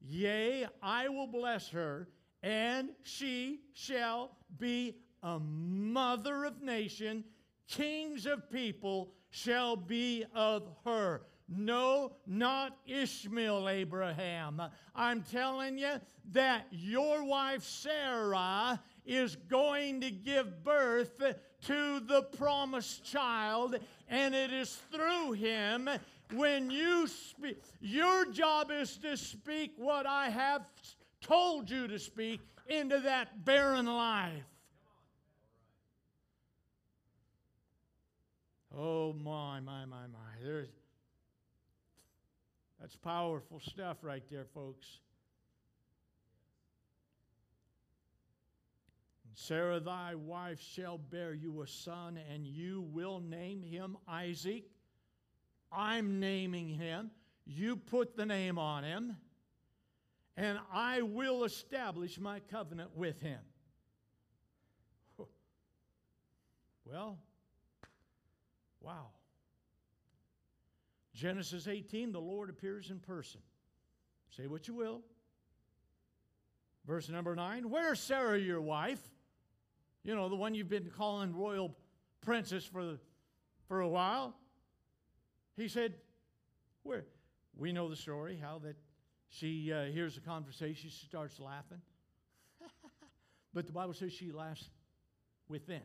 Yea, 0.00 0.66
I 0.82 1.08
will 1.08 1.26
bless 1.26 1.70
her, 1.70 2.08
and 2.42 2.90
she 3.02 3.60
shall 3.72 4.36
be 4.58 4.96
a 5.22 5.38
mother 5.38 6.44
of 6.44 6.60
nation, 6.60 7.24
kings 7.66 8.26
of 8.26 8.50
people 8.50 9.14
shall 9.30 9.76
be 9.76 10.24
of 10.34 10.68
her. 10.84 11.22
No, 11.48 12.12
not 12.26 12.78
Ishmael, 12.86 13.68
Abraham. 13.68 14.62
I'm 14.94 15.22
telling 15.22 15.76
you 15.76 16.00
that 16.32 16.66
your 16.70 17.24
wife 17.24 17.62
Sarah 17.62 18.80
is 19.04 19.36
going 19.36 20.00
to 20.00 20.10
give 20.10 20.64
birth 20.64 21.22
to 21.66 22.00
the 22.00 22.22
promised 22.38 23.04
child, 23.04 23.78
and 24.08 24.34
it 24.34 24.52
is 24.52 24.78
through 24.90 25.32
him 25.32 25.88
when 26.32 26.70
you 26.70 27.06
speak. 27.06 27.62
Your 27.80 28.24
job 28.32 28.70
is 28.70 28.96
to 28.98 29.16
speak 29.16 29.74
what 29.76 30.06
I 30.06 30.30
have 30.30 30.66
told 31.20 31.70
you 31.70 31.86
to 31.88 31.98
speak 31.98 32.40
into 32.68 33.00
that 33.00 33.44
barren 33.44 33.86
life. 33.86 34.44
Oh 38.76 39.12
my, 39.12 39.60
my, 39.60 39.84
my, 39.84 40.06
my. 40.06 40.18
There's 40.42 40.68
that's 42.84 42.96
powerful 42.96 43.60
stuff 43.60 43.96
right 44.02 44.24
there, 44.30 44.44
folks. 44.52 44.98
Sarah, 49.32 49.80
thy 49.80 50.14
wife, 50.14 50.60
shall 50.60 50.98
bear 50.98 51.32
you 51.32 51.62
a 51.62 51.66
son, 51.66 52.20
and 52.30 52.46
you 52.46 52.82
will 52.92 53.20
name 53.20 53.62
him 53.62 53.96
Isaac. 54.06 54.64
I'm 55.72 56.20
naming 56.20 56.68
him. 56.68 57.10
You 57.46 57.76
put 57.76 58.18
the 58.18 58.26
name 58.26 58.58
on 58.58 58.84
him, 58.84 59.16
and 60.36 60.58
I 60.70 61.00
will 61.00 61.44
establish 61.44 62.20
my 62.20 62.40
covenant 62.50 62.90
with 62.94 63.18
him. 63.22 63.40
Well, 66.84 67.18
wow. 68.82 69.06
Genesis 71.14 71.68
18, 71.68 72.12
the 72.12 72.20
Lord 72.20 72.50
appears 72.50 72.90
in 72.90 72.98
person. 72.98 73.40
Say 74.36 74.46
what 74.46 74.66
you 74.66 74.74
will. 74.74 75.00
Verse 76.86 77.08
number 77.08 77.34
9, 77.34 77.70
where's 77.70 78.00
Sarah, 78.00 78.38
your 78.38 78.60
wife? 78.60 79.00
You 80.02 80.14
know, 80.14 80.28
the 80.28 80.36
one 80.36 80.54
you've 80.54 80.68
been 80.68 80.90
calling 80.96 81.34
royal 81.34 81.74
princess 82.20 82.64
for, 82.64 82.98
for 83.68 83.80
a 83.80 83.88
while. 83.88 84.34
He 85.56 85.68
said, 85.68 85.94
Where? 86.82 87.04
We 87.56 87.72
know 87.72 87.88
the 87.88 87.96
story, 87.96 88.38
how 88.40 88.58
that 88.64 88.76
she 89.28 89.72
uh, 89.72 89.84
hears 89.84 90.16
the 90.16 90.20
conversation, 90.20 90.90
she 90.90 91.06
starts 91.06 91.40
laughing. 91.40 91.80
but 93.54 93.66
the 93.66 93.72
Bible 93.72 93.94
says 93.94 94.12
she 94.12 94.32
laughs 94.32 94.68
within. 95.48 95.80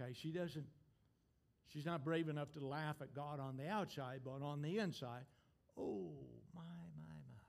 Okay, 0.00 0.12
she 0.12 0.30
doesn't, 0.30 0.66
she's 1.68 1.86
not 1.86 2.04
brave 2.04 2.28
enough 2.28 2.52
to 2.52 2.64
laugh 2.64 2.96
at 3.00 3.14
God 3.14 3.40
on 3.40 3.56
the 3.56 3.68
outside, 3.68 4.20
but 4.24 4.42
on 4.42 4.62
the 4.62 4.78
inside, 4.78 5.24
oh 5.78 6.10
my, 6.54 6.62
my, 6.62 7.14
my. 7.14 7.40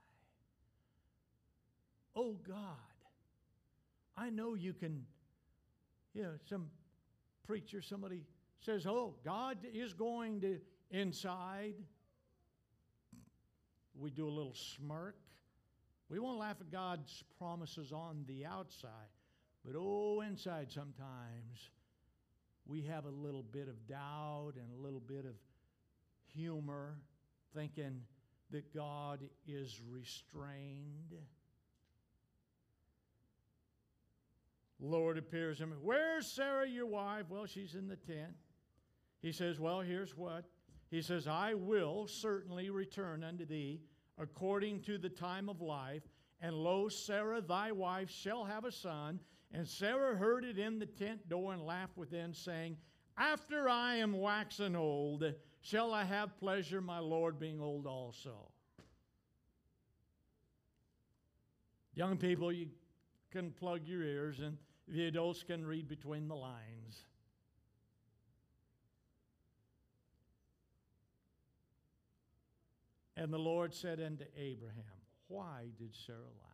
Oh 2.15 2.37
God, 2.47 2.77
I 4.17 4.29
know 4.29 4.55
you 4.55 4.73
can, 4.73 5.05
you 6.13 6.23
know, 6.23 6.33
some 6.49 6.67
preacher, 7.45 7.81
somebody 7.81 8.21
says, 8.59 8.85
oh, 8.85 9.15
God 9.23 9.57
is 9.73 9.93
going 9.93 10.41
to 10.41 10.59
Inside, 10.91 11.75
we 13.99 14.09
do 14.09 14.27
a 14.27 14.31
little 14.31 14.53
smirk. 14.53 15.17
We 16.09 16.19
won't 16.19 16.39
laugh 16.39 16.57
at 16.61 16.71
God's 16.71 17.23
promises 17.37 17.91
on 17.91 18.23
the 18.25 18.45
outside, 18.45 19.11
but 19.65 19.75
oh, 19.77 20.21
inside 20.21 20.71
sometimes 20.71 21.71
we 22.67 22.81
have 22.83 23.05
a 23.05 23.09
little 23.09 23.43
bit 23.43 23.67
of 23.67 23.87
doubt 23.87 24.53
and 24.55 24.71
a 24.77 24.81
little 24.81 24.99
bit 24.99 25.25
of 25.25 25.35
humor, 26.33 26.97
thinking 27.55 28.01
that 28.51 28.73
God 28.73 29.21
is 29.47 29.79
restrained. 29.89 31.13
Lord 34.79 35.17
appears 35.17 35.57
to 35.57 35.63
him. 35.63 35.73
Where's 35.81 36.27
Sarah, 36.27 36.67
your 36.67 36.85
wife? 36.85 37.25
Well, 37.29 37.45
she's 37.45 37.73
in 37.73 37.87
the 37.87 37.95
tent. 37.95 38.33
He 39.21 39.31
says, 39.31 39.59
Well, 39.59 39.81
here's 39.81 40.15
what. 40.15 40.45
He 40.91 41.01
says, 41.01 41.27
I 41.27 41.53
will 41.53 42.07
certainly 42.07 42.69
return 42.69 43.23
unto 43.23 43.45
thee 43.45 43.81
according 44.17 44.81
to 44.83 44.97
the 44.97 45.09
time 45.09 45.49
of 45.49 45.61
life. 45.61 46.03
And 46.39 46.55
lo, 46.55 46.87
Sarah 46.87 47.41
thy 47.41 47.71
wife 47.71 48.09
shall 48.09 48.45
have 48.45 48.63
a 48.63 48.71
son. 48.71 49.19
And 49.51 49.67
Sarah 49.67 50.15
heard 50.15 50.43
it 50.43 50.59
in 50.59 50.79
the 50.79 50.85
tent 50.85 51.29
door 51.29 51.53
and 51.53 51.65
laughed 51.65 51.97
within, 51.97 52.33
saying, 52.33 52.77
After 53.17 53.69
I 53.69 53.95
am 53.95 54.13
waxen 54.13 54.75
old, 54.75 55.23
shall 55.61 55.93
I 55.93 56.03
have 56.03 56.37
pleasure, 56.39 56.81
my 56.81 56.99
Lord 56.99 57.39
being 57.39 57.61
old 57.61 57.87
also. 57.87 58.51
Young 61.95 62.17
people, 62.17 62.51
you 62.51 62.67
can 63.31 63.51
plug 63.51 63.87
your 63.87 64.03
ears, 64.03 64.39
and 64.39 64.57
the 64.87 65.07
adults 65.07 65.43
can 65.43 65.65
read 65.65 65.87
between 65.87 66.27
the 66.27 66.35
lines. 66.35 67.05
And 73.15 73.33
the 73.33 73.39
Lord 73.39 73.73
said 73.73 73.99
unto 73.99 74.25
Abraham, 74.37 74.83
Why 75.27 75.69
did 75.79 75.95
Sarah 75.95 76.19
laugh? 76.19 76.46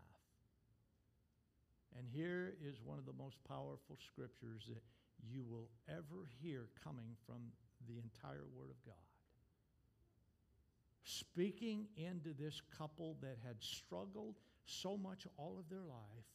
And 1.97 2.07
here 2.13 2.53
is 2.63 2.75
one 2.83 2.97
of 2.97 3.05
the 3.05 3.13
most 3.13 3.37
powerful 3.47 3.97
scriptures 4.11 4.63
that 4.67 4.83
you 5.31 5.43
will 5.49 5.69
ever 5.87 6.27
hear 6.41 6.67
coming 6.83 7.15
from 7.25 7.41
the 7.87 7.97
entire 7.97 8.45
Word 8.55 8.69
of 8.69 8.85
God. 8.85 8.95
Speaking 11.03 11.87
into 11.97 12.33
this 12.33 12.61
couple 12.77 13.17
that 13.21 13.37
had 13.45 13.61
struggled 13.61 14.35
so 14.65 14.97
much 14.97 15.27
all 15.37 15.57
of 15.59 15.69
their 15.69 15.83
life, 15.83 16.25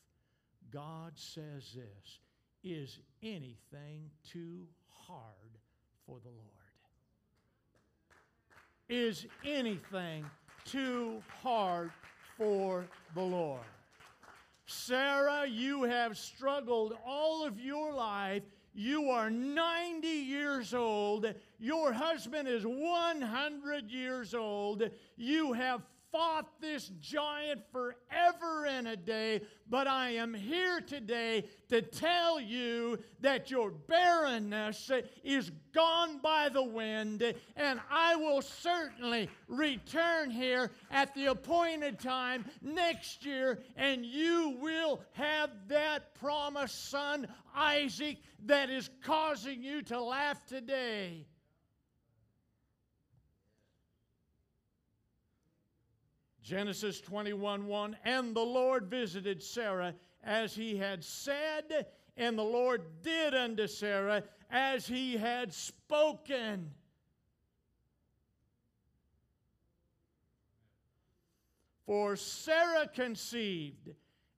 God 0.71 1.13
says 1.17 1.75
this 1.75 2.19
Is 2.63 2.99
anything 3.23 4.11
too 4.31 4.67
hard 5.07 5.59
for 6.07 6.19
the 6.23 6.29
Lord? 6.29 6.45
Is 8.89 9.27
anything 9.45 10.25
too 10.65 11.23
hard 11.43 11.91
for 12.37 12.87
the 13.15 13.23
Lord. 13.23 13.61
Sarah, 14.71 15.47
you 15.49 15.85
have 15.85 16.19
struggled 16.19 16.93
all 17.07 17.43
of 17.43 17.59
your 17.59 17.91
life. 17.95 18.43
You 18.75 19.09
are 19.09 19.31
90 19.31 20.07
years 20.07 20.75
old. 20.75 21.27
Your 21.59 21.91
husband 21.91 22.47
is 22.47 22.67
100 22.67 23.91
years 23.91 24.35
old. 24.35 24.91
You 25.17 25.55
have 25.55 25.81
fought 26.13 26.61
this 26.61 26.91
giant 27.01 27.61
forever 27.71 28.67
and 28.67 28.89
a 28.89 28.97
day, 28.97 29.43
but 29.69 29.87
I 29.87 30.11
am 30.11 30.33
here 30.33 30.81
today 30.81 31.45
to 31.69 31.83
tell 31.83 32.41
you 32.41 32.99
that 33.21 33.51
your 33.51 33.71
barrenness 33.71 34.91
is 35.23 35.51
gone 35.73 36.19
by 36.19 36.49
the 36.49 36.63
wind, 36.63 37.23
and 37.57 37.81
I 37.91 38.17
will 38.17 38.43
certainly 38.43 39.29
return 39.47 40.31
here 40.31 40.71
at 40.91 41.15
the 41.15 41.27
appointed 41.27 42.01
time 42.01 42.45
next 42.63 43.25
year, 43.25 43.61
and 43.77 44.05
you 44.05 44.57
will 44.61 45.01
have 45.13 45.51
that 45.69 46.15
promised 46.15 46.91
son, 46.91 47.29
Isaac, 47.55 48.19
that 48.47 48.71
is 48.71 48.89
causing 49.03 49.63
you 49.63 49.83
to 49.83 50.01
laugh 50.01 50.45
today. 50.47 51.27
Genesis 56.49 57.03
21 57.03 57.67
1 57.67 57.97
And 58.05 58.35
the 58.35 58.41
Lord 58.41 58.87
visited 58.87 59.43
Sarah 59.43 59.95
as 60.25 60.55
he 60.55 60.79
had 60.79 61.05
said, 61.05 61.87
and 62.17 62.39
the 62.39 62.43
Lord 62.43 63.03
did 63.03 63.35
unto 63.35 63.67
Sarah 63.67 64.23
as 64.51 64.87
he 64.87 65.19
had 65.19 65.53
spoken. 65.53 66.71
For 71.85 72.17
Sarah 72.17 72.89
conceived 72.89 73.91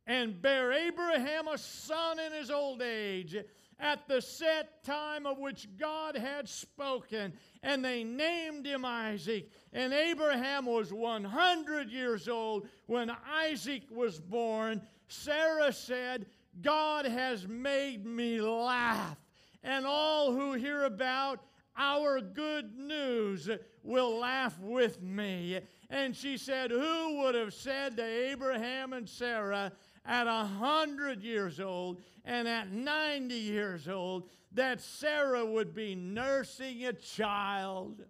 and 0.05 0.43
bare 0.43 0.73
Abraham 0.73 1.47
a 1.47 1.59
son 1.59 2.19
in 2.19 2.33
his 2.33 2.51
old 2.51 2.83
age 2.83 3.37
at 3.81 4.07
the 4.07 4.21
set 4.21 4.85
time 4.85 5.27
of 5.27 5.39
which 5.39 5.69
God 5.79 6.17
had 6.17 6.49
spoken. 6.49 7.33
And 7.63 7.85
they 7.85 8.05
named 8.05 8.67
him 8.67 8.85
Isaac. 8.85 9.51
And 9.73 9.93
Abraham 9.93 10.67
was 10.67 10.93
100 10.93 11.91
years 11.91 12.29
old 12.29 12.69
when 12.87 13.11
Isaac 13.29 13.85
was 13.91 14.21
born. 14.21 14.83
Sarah 15.09 15.73
said, 15.73 16.27
God 16.61 17.07
has 17.07 17.49
made 17.49 18.05
me 18.05 18.41
laugh. 18.41 19.17
And 19.63 19.87
all 19.87 20.33
who 20.33 20.53
hear 20.55 20.85
about 20.85 21.41
our 21.77 22.21
good 22.21 22.77
news 22.77 23.49
will 23.83 24.19
laugh 24.19 24.59
with 24.61 25.03
me. 25.03 25.61
And 25.89 26.15
she 26.15 26.37
said, 26.37 26.71
Who 26.71 27.21
would 27.21 27.35
have 27.35 27.55
said 27.55 27.97
to 27.97 28.05
Abraham 28.05 28.93
and 28.93 29.09
Sarah, 29.09 29.73
at 30.05 30.27
100 30.27 31.23
years 31.23 31.61
old 31.61 32.01
and 32.25 32.49
at 32.49 32.71
90 32.71 33.35
years 33.35 33.89
old 33.89 34.29
that 34.53 34.81
Sarah 34.81 35.45
would 35.45 35.75
be 35.75 35.95
nursing 35.95 36.85
a 36.85 36.93
child. 36.93 38.03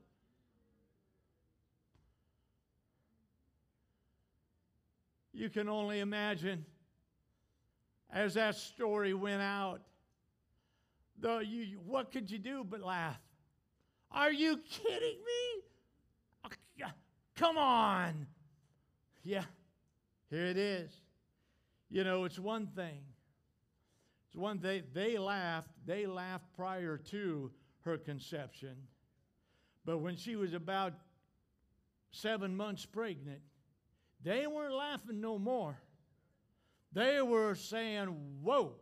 You 5.32 5.49
can 5.49 5.68
only 5.68 6.01
imagine 6.01 6.64
as 8.12 8.34
that 8.34 8.57
story 8.57 9.14
went 9.14 9.43
out. 9.43 9.80
Though 11.18 11.38
you, 11.38 11.78
what 11.86 12.11
could 12.12 12.30
you 12.30 12.38
do 12.38 12.64
but 12.64 12.80
laugh? 12.80 13.20
Are 14.11 14.32
you 14.32 14.59
kidding 14.68 15.18
me? 15.18 15.62
Oh, 16.45 16.91
come 17.36 17.59
on. 17.59 18.26
Yeah, 19.22 19.45
here 20.30 20.47
it 20.47 20.57
is. 20.57 20.91
You 21.91 22.05
know, 22.05 22.24
it's 22.24 22.38
one 22.38 22.68
thing. 22.68 23.01
It's 24.28 24.36
one 24.36 24.61
thing. 24.61 24.84
They 24.93 25.18
laughed. 25.18 25.70
They 25.86 26.07
laughed 26.07 26.45
prior 26.55 26.97
to 26.97 27.51
her 27.80 27.99
conception. 27.99 28.76
But 29.84 29.99
when 29.99 30.16
she 30.16 30.36
was 30.36 30.55
about 30.55 30.93
seven 32.12 32.57
months 32.57 32.86
pregnant, 32.86 33.41
they 34.22 34.47
weren't 34.47 34.74
laughing 34.74 35.20
no 35.20 35.38
more. 35.38 35.76
They 36.93 37.20
were 37.22 37.57
saying, 37.57 38.07
Whoa, 38.43 38.74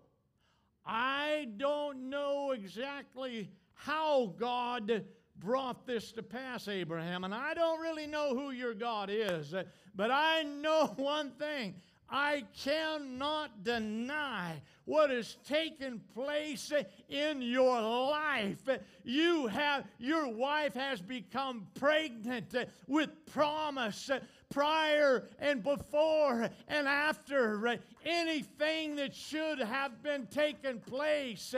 I 0.84 1.48
don't 1.56 2.11
know 2.11 2.50
exactly 2.50 3.50
how 3.74 4.34
God 4.38 5.04
brought 5.38 5.86
this 5.86 6.12
to 6.12 6.22
pass, 6.22 6.68
Abraham, 6.68 7.24
and 7.24 7.34
I 7.34 7.54
don't 7.54 7.80
really 7.80 8.06
know 8.06 8.34
who 8.34 8.50
your 8.50 8.74
God 8.74 9.09
is, 9.11 9.54
but 9.94 10.11
I 10.11 10.42
know 10.42 10.86
one 10.96 11.30
thing 11.32 11.74
I 12.11 12.44
cannot 12.64 13.64
deny 13.64 14.62
what 14.86 15.11
has 15.11 15.36
taken 15.46 16.00
place 16.14 16.72
in 17.09 17.42
your 17.42 17.80
life. 17.80 18.66
You 19.04 19.46
have 19.48 19.84
your 19.98 20.28
wife 20.28 20.74
has 20.74 21.02
become 21.02 21.66
pregnant 21.74 22.54
with 22.86 23.11
promise 23.26 24.11
prior 24.48 25.28
and 25.38 25.62
before 25.62 26.48
and 26.68 26.88
after 26.88 27.78
anything 28.04 28.96
that 28.96 29.14
should 29.14 29.59
have 29.59 30.02
been 30.02 30.26
taken 30.26 30.80
place. 30.80 31.54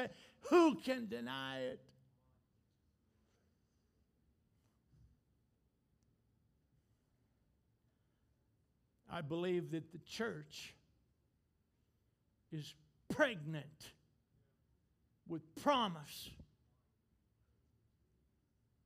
Who 0.48 0.74
can 0.76 1.07
deny 1.07 1.59
it? 1.61 1.80
I 9.12 9.22
believe 9.22 9.72
that 9.72 9.90
the 9.92 9.98
church 9.98 10.74
is 12.52 12.74
pregnant 13.08 13.64
with 15.28 15.42
promise. 15.62 16.30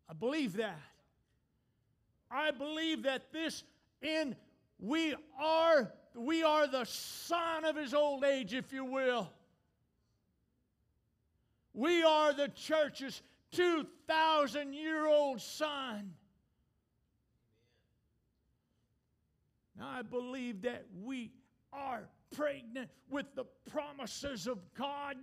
I 0.09 0.15
believe 0.15 0.55
that. 0.57 0.81
I 2.31 2.51
believe 2.51 3.03
that 3.05 3.33
this 3.33 3.65
in 4.03 4.35
we 4.79 5.15
are 5.41 5.93
we 6.15 6.43
are 6.43 6.67
the 6.67 6.85
son 6.85 7.65
of 7.65 7.77
his 7.77 7.95
old 7.95 8.25
age 8.25 8.55
if 8.55 8.73
you 8.73 8.85
will. 8.85 9.31
We 11.73 12.03
are 12.03 12.33
the 12.33 12.49
church's 12.49 13.23
2000 13.53 14.73
year 14.73 15.07
old 15.07 15.41
son. 15.41 16.13
Now, 19.79 19.89
I 19.89 20.03
believe 20.03 20.63
that 20.63 20.87
we 21.03 21.33
are 21.73 22.09
pregnant 22.35 22.91
with 23.11 23.27
the 23.35 23.45
promises 23.71 24.47
of 24.47 24.59
God 24.75 25.17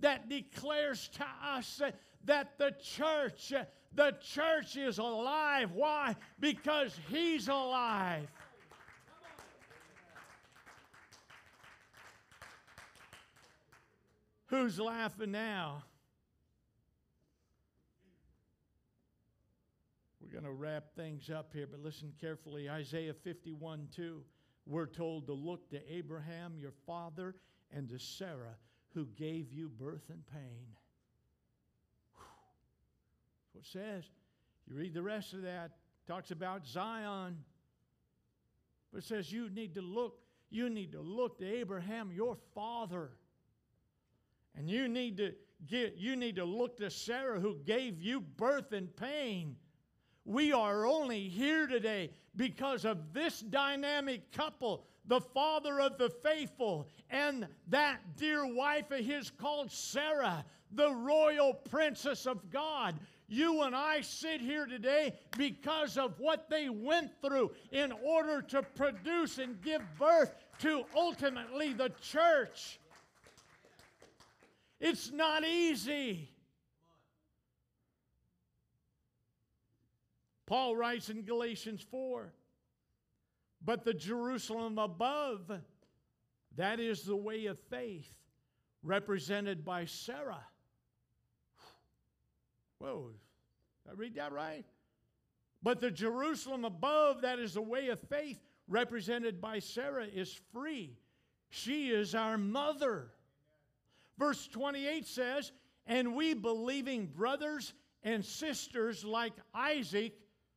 that 0.00 0.28
declares 0.28 1.08
to 1.14 1.26
us 1.44 1.80
that 2.24 2.58
the 2.58 2.74
church, 2.82 3.52
the 3.94 4.16
church 4.22 4.76
is 4.76 4.98
alive. 4.98 5.72
Why? 5.72 6.16
Because 6.40 6.98
He's 7.08 7.48
alive. 7.48 8.28
Who's 14.46 14.80
laughing 14.80 15.32
now? 15.32 15.84
We're 20.28 20.40
going 20.40 20.44
to 20.44 20.60
wrap 20.60 20.94
things 20.94 21.30
up 21.30 21.52
here, 21.54 21.66
but 21.70 21.80
listen 21.80 22.12
carefully. 22.20 22.68
Isaiah 22.68 23.14
51 23.14 23.88
2. 23.96 24.20
We're 24.66 24.86
told 24.86 25.26
to 25.26 25.32
look 25.32 25.70
to 25.70 25.80
Abraham, 25.90 26.56
your 26.60 26.74
father, 26.86 27.36
and 27.72 27.88
to 27.88 27.98
Sarah, 27.98 28.56
who 28.92 29.06
gave 29.16 29.50
you 29.52 29.70
birth 29.70 30.10
and 30.10 30.22
pain. 30.26 30.66
That's 33.54 33.54
what 33.54 33.60
it 33.62 33.66
says. 33.66 34.04
You 34.68 34.76
read 34.76 34.92
the 34.92 35.02
rest 35.02 35.32
of 35.32 35.42
that, 35.42 35.70
talks 36.06 36.30
about 36.30 36.66
Zion. 36.66 37.38
But 38.92 38.98
it 38.98 39.06
says 39.06 39.32
you 39.32 39.48
need 39.48 39.74
to 39.76 39.82
look, 39.82 40.18
you 40.50 40.68
need 40.68 40.92
to 40.92 41.00
look 41.00 41.38
to 41.38 41.46
Abraham, 41.46 42.12
your 42.12 42.36
father. 42.54 43.12
And 44.54 44.68
you 44.68 44.88
need 44.88 45.16
to 45.16 45.32
get 45.66 45.96
you 45.96 46.16
need 46.16 46.36
to 46.36 46.44
look 46.44 46.76
to 46.78 46.90
Sarah 46.90 47.40
who 47.40 47.56
gave 47.64 48.02
you 48.02 48.20
birth 48.20 48.72
and 48.72 48.94
pain. 48.94 49.56
We 50.28 50.52
are 50.52 50.84
only 50.84 51.20
here 51.30 51.66
today 51.66 52.10
because 52.36 52.84
of 52.84 53.14
this 53.14 53.40
dynamic 53.40 54.30
couple, 54.30 54.84
the 55.06 55.22
father 55.22 55.80
of 55.80 55.96
the 55.96 56.10
faithful, 56.10 56.86
and 57.08 57.48
that 57.68 58.00
dear 58.18 58.44
wife 58.44 58.90
of 58.90 59.02
his 59.02 59.30
called 59.30 59.72
Sarah, 59.72 60.44
the 60.70 60.92
royal 60.92 61.54
princess 61.54 62.26
of 62.26 62.50
God. 62.50 62.96
You 63.26 63.62
and 63.62 63.74
I 63.74 64.02
sit 64.02 64.42
here 64.42 64.66
today 64.66 65.14
because 65.38 65.96
of 65.96 66.20
what 66.20 66.50
they 66.50 66.68
went 66.68 67.10
through 67.22 67.52
in 67.72 67.90
order 67.90 68.42
to 68.42 68.62
produce 68.62 69.38
and 69.38 69.58
give 69.62 69.80
birth 69.98 70.34
to 70.58 70.84
ultimately 70.94 71.72
the 71.72 71.90
church. 72.02 72.78
It's 74.78 75.10
not 75.10 75.42
easy. 75.46 76.28
Paul 80.48 80.74
writes 80.74 81.10
in 81.10 81.22
Galatians 81.22 81.84
4 81.90 82.32
But 83.62 83.84
the 83.84 83.92
Jerusalem 83.92 84.78
above, 84.78 85.52
that 86.56 86.80
is 86.80 87.02
the 87.02 87.14
way 87.14 87.46
of 87.46 87.58
faith, 87.70 88.10
represented 88.82 89.62
by 89.62 89.84
Sarah. 89.84 90.42
Whoa, 92.78 93.10
did 93.84 93.92
I 93.92 93.94
read 93.94 94.14
that 94.14 94.32
right? 94.32 94.64
But 95.62 95.80
the 95.80 95.90
Jerusalem 95.90 96.64
above, 96.64 97.20
that 97.22 97.38
is 97.38 97.52
the 97.52 97.60
way 97.60 97.88
of 97.88 98.00
faith, 98.00 98.40
represented 98.68 99.42
by 99.42 99.58
Sarah, 99.58 100.06
is 100.06 100.40
free. 100.54 100.96
She 101.50 101.90
is 101.90 102.14
our 102.14 102.38
mother. 102.38 103.10
Verse 104.18 104.48
28 104.48 105.06
says, 105.06 105.52
And 105.86 106.14
we 106.14 106.32
believing 106.32 107.06
brothers 107.06 107.74
and 108.02 108.24
sisters 108.24 109.04
like 109.04 109.34
Isaac, 109.52 110.14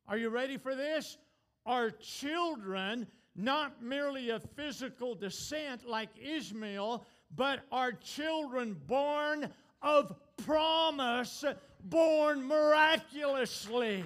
are 0.08 0.18
you 0.18 0.30
ready 0.30 0.58
for 0.58 0.76
this? 0.76 1.18
Are 1.66 1.91
children, 1.91 3.08
not 3.36 3.82
merely 3.82 4.30
of 4.30 4.43
physical 4.56 5.16
descent 5.16 5.88
like 5.88 6.10
Ishmael, 6.20 7.06
but 7.36 7.62
are 7.72 7.93
children 7.93 8.76
born 8.88 9.49
of 9.82 10.14
promise, 10.38 11.43
born 11.84 12.43
miraculously. 12.45 14.04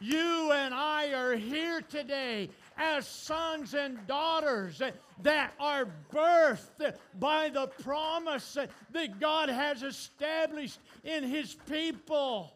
You 0.00 0.52
and 0.52 0.72
I 0.72 1.12
are 1.12 1.36
here 1.36 1.82
today 1.82 2.48
as 2.78 3.06
sons 3.06 3.74
and 3.74 4.06
daughters 4.06 4.80
that 5.22 5.52
are 5.60 5.86
birthed 6.10 6.96
by 7.18 7.50
the 7.50 7.66
promise 7.82 8.56
that 8.92 9.20
God 9.20 9.50
has 9.50 9.82
established 9.82 10.78
in 11.04 11.22
His 11.22 11.54
people. 11.68 12.54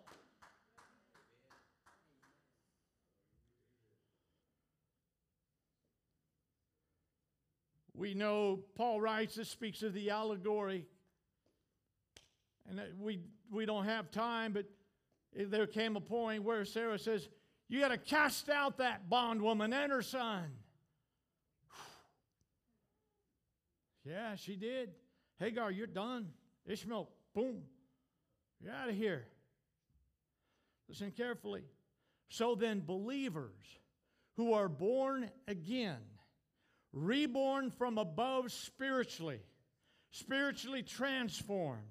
We 8.05 8.13
know 8.13 8.61
Paul 8.75 9.01
writes, 9.01 9.37
this 9.37 9.49
speaks 9.49 9.83
of 9.83 9.95
the 9.95 10.11
allegory. 10.11 10.85
And 12.69 12.79
we, 13.01 13.21
we 13.51 13.65
don't 13.65 13.87
have 13.87 14.11
time, 14.11 14.53
but 14.53 14.67
there 15.35 15.67
came 15.67 15.97
a 15.97 16.03
point 16.03 16.43
where 16.43 16.67
Sarah 16.67 16.99
says, 16.99 17.27
You 17.67 17.81
got 17.81 17.89
to 17.89 17.97
cast 17.97 18.51
out 18.51 18.77
that 18.77 19.09
bondwoman 19.09 19.73
and 19.73 19.91
her 19.91 20.03
son. 20.03 20.51
yeah, 24.05 24.37
she 24.37 24.57
did. 24.57 24.91
Hagar, 25.39 25.71
you're 25.71 25.87
done. 25.87 26.29
Ishmael, 26.67 27.09
boom, 27.35 27.63
you're 28.61 28.75
out 28.75 28.91
of 28.91 28.97
here. 28.97 29.25
Listen 30.91 31.11
carefully. 31.11 31.63
So 32.29 32.55
then, 32.55 32.83
believers 32.85 33.65
who 34.37 34.53
are 34.53 34.69
born 34.69 35.31
again, 35.49 36.03
reborn 36.95 37.71
from 37.71 37.99
above 37.99 38.53
spiritually, 38.53 39.41
spiritually 40.11 40.83
transformed, 40.83 41.83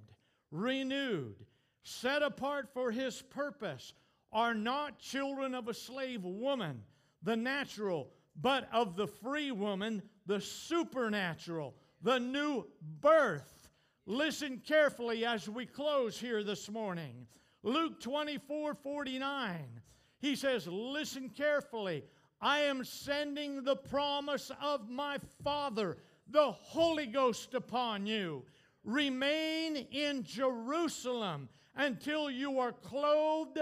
renewed, 0.49 1.35
set 1.83 2.23
apart 2.23 2.69
for 2.73 2.89
his 2.89 3.21
purpose, 3.21 3.93
are 4.31 4.53
not 4.53 4.97
children 4.97 5.53
of 5.53 5.67
a 5.67 5.73
slave 5.73 6.23
woman, 6.23 6.81
the 7.21 7.35
natural, 7.35 8.09
but 8.41 8.67
of 8.73 8.95
the 8.95 9.05
free 9.07 9.51
woman, 9.51 10.01
the 10.25 10.41
supernatural, 10.41 11.75
the 12.01 12.19
new 12.19 12.65
birth. 13.01 13.69
Listen 14.05 14.61
carefully 14.65 15.25
as 15.25 15.47
we 15.47 15.65
close 15.65 16.19
here 16.19 16.43
this 16.43 16.69
morning. 16.69 17.27
Luke 17.61 17.99
24 18.01 18.73
49. 18.73 19.81
He 20.19 20.35
says, 20.35 20.67
Listen 20.67 21.29
carefully. 21.29 22.03
I 22.43 22.59
am 22.63 22.83
sending 22.83 23.63
the 23.63 23.77
promise 23.77 24.51
of 24.61 24.89
my 24.89 25.17
Father, 25.45 25.95
the 26.29 26.51
Holy 26.51 27.05
Ghost, 27.05 27.53
upon 27.53 28.05
you. 28.05 28.43
Remain 28.83 29.77
in 29.77 30.23
Jerusalem 30.23 31.47
until 31.73 32.29
you 32.29 32.59
are 32.59 32.73
clothed, 32.73 33.59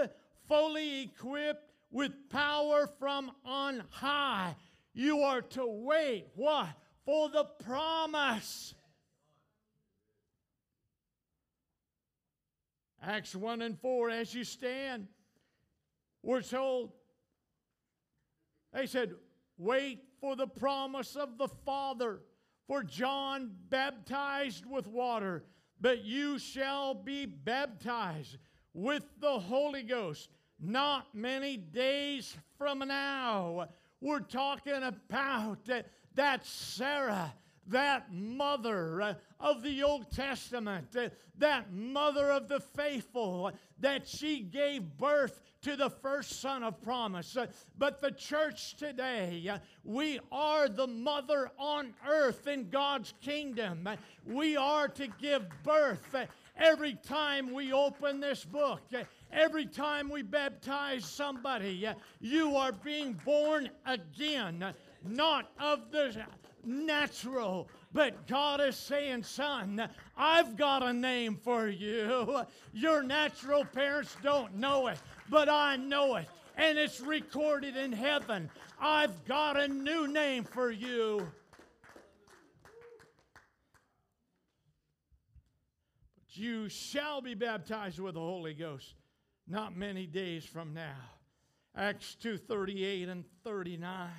fully 0.48 1.02
equipped 1.02 1.70
with 1.92 2.10
power 2.28 2.88
from 2.98 3.30
on 3.44 3.84
high. 3.88 4.56
You 4.94 5.20
are 5.20 5.42
to 5.42 5.64
wait. 5.64 6.26
What? 6.34 6.66
For 7.04 7.28
the 7.28 7.44
promise. 7.64 8.74
Acts 13.00 13.36
1 13.36 13.62
and 13.62 13.78
4, 13.78 14.10
as 14.10 14.34
you 14.34 14.42
stand, 14.42 15.06
we're 16.24 16.42
told, 16.42 16.90
they 18.72 18.86
said, 18.86 19.14
wait 19.58 20.00
for 20.20 20.36
the 20.36 20.46
promise 20.46 21.16
of 21.16 21.38
the 21.38 21.48
Father. 21.48 22.20
For 22.66 22.82
John 22.82 23.50
baptized 23.68 24.64
with 24.64 24.86
water, 24.86 25.44
but 25.80 26.04
you 26.04 26.38
shall 26.38 26.94
be 26.94 27.26
baptized 27.26 28.38
with 28.72 29.04
the 29.20 29.38
Holy 29.38 29.82
Ghost 29.82 30.30
not 30.58 31.14
many 31.14 31.56
days 31.56 32.36
from 32.56 32.78
now. 32.78 33.68
We're 34.00 34.20
talking 34.20 34.82
about 34.82 35.68
that, 36.14 36.46
Sarah, 36.46 37.34
that 37.66 38.12
mother 38.12 39.16
of 39.40 39.62
the 39.62 39.82
Old 39.82 40.10
Testament, 40.12 40.96
that 41.38 41.72
mother 41.72 42.30
of 42.30 42.48
the 42.48 42.60
faithful, 42.60 43.50
that 43.80 44.06
she 44.06 44.40
gave 44.40 44.96
birth 44.96 45.40
to 45.62 45.76
the 45.76 45.90
first 45.90 46.40
son 46.40 46.62
of 46.62 46.80
promise. 46.82 47.36
Uh, 47.36 47.46
but 47.78 48.00
the 48.00 48.10
church 48.10 48.76
today, 48.76 49.48
uh, 49.50 49.58
we 49.84 50.20
are 50.30 50.68
the 50.68 50.86
mother 50.86 51.50
on 51.58 51.94
earth 52.08 52.46
in 52.46 52.68
God's 52.68 53.14
kingdom. 53.22 53.86
Uh, 53.86 53.96
we 54.26 54.56
are 54.56 54.88
to 54.88 55.06
give 55.20 55.46
birth 55.62 56.14
every 56.56 56.94
time 56.94 57.52
we 57.52 57.72
open 57.72 58.20
this 58.20 58.44
book. 58.44 58.82
Every 59.32 59.64
time 59.66 60.10
we 60.10 60.22
baptize 60.22 61.04
somebody, 61.04 61.88
you 62.20 62.56
are 62.56 62.72
being 62.72 63.18
born 63.24 63.70
again, 63.86 64.74
not 65.04 65.50
of 65.58 65.90
the 65.90 66.24
natural, 66.64 67.68
but 67.92 68.26
God 68.26 68.60
is 68.60 68.76
saying, 68.76 69.22
son, 69.22 69.88
I've 70.16 70.56
got 70.56 70.82
a 70.82 70.92
name 70.92 71.38
for 71.42 71.68
you. 71.68 72.42
Your 72.72 73.02
natural 73.02 73.64
parents 73.64 74.16
don't 74.22 74.54
know 74.54 74.88
it, 74.88 74.98
but 75.28 75.48
I 75.48 75.76
know 75.76 76.16
it. 76.16 76.28
And 76.56 76.78
it's 76.78 77.00
recorded 77.00 77.76
in 77.76 77.92
heaven. 77.92 78.50
I've 78.80 79.24
got 79.24 79.58
a 79.58 79.68
new 79.68 80.06
name 80.06 80.44
for 80.44 80.70
you. 80.70 81.26
But 86.14 86.36
you 86.36 86.68
shall 86.68 87.20
be 87.20 87.34
baptized 87.34 87.98
with 87.98 88.14
the 88.14 88.20
Holy 88.20 88.54
Ghost 88.54 88.94
not 89.48 89.76
many 89.76 90.06
days 90.06 90.44
from 90.44 90.72
now. 90.74 90.96
Acts 91.74 92.16
2:38 92.22 93.08
and 93.08 93.24
39 93.44 94.10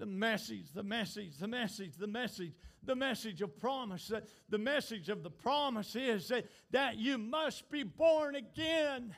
the 0.00 0.06
message, 0.06 0.72
the 0.72 0.82
message, 0.82 1.36
the 1.36 1.46
message, 1.46 1.96
the 1.96 2.06
message, 2.06 2.54
the 2.82 2.96
message 2.96 3.42
of 3.42 3.56
promise. 3.58 4.10
The 4.48 4.58
message 4.58 5.10
of 5.10 5.22
the 5.22 5.30
promise 5.30 5.94
is 5.94 6.28
that, 6.28 6.46
that 6.70 6.96
you 6.96 7.18
must 7.18 7.70
be 7.70 7.82
born 7.82 8.34
again. 8.34 9.14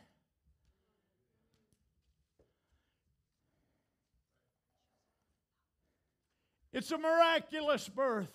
It's 6.72 6.90
a 6.90 6.98
miraculous 6.98 7.88
birth. 7.88 8.32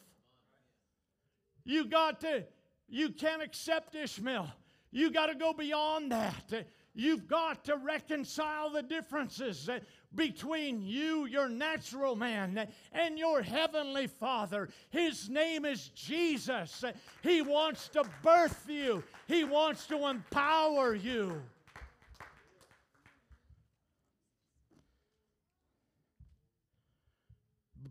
You 1.63 1.85
got 1.85 2.21
to, 2.21 2.45
you 2.87 3.09
can't 3.09 3.41
accept 3.41 3.95
Ishmael. 3.95 4.49
You 4.91 5.11
got 5.11 5.27
to 5.27 5.35
go 5.35 5.53
beyond 5.53 6.11
that. 6.11 6.65
You've 6.97 7.27
got 7.27 7.65
to 7.65 7.77
reconcile 7.77 8.71
the 8.71 8.81
differences 8.81 9.69
eh, 9.69 9.79
between 10.15 10.81
you, 10.81 11.25
your 11.25 11.47
natural 11.47 12.15
man, 12.15 12.57
eh, 12.57 12.65
and 12.91 13.19
your 13.19 13.43
heavenly 13.43 14.07
Father. 14.07 14.69
His 14.89 15.29
name 15.29 15.63
is 15.63 15.89
Jesus. 15.89 16.83
He 17.21 17.43
wants 17.43 17.89
to 17.89 18.03
birth 18.23 18.65
you, 18.67 19.03
He 19.27 19.43
wants 19.43 19.85
to 19.87 20.07
empower 20.07 20.95
you. 20.95 21.39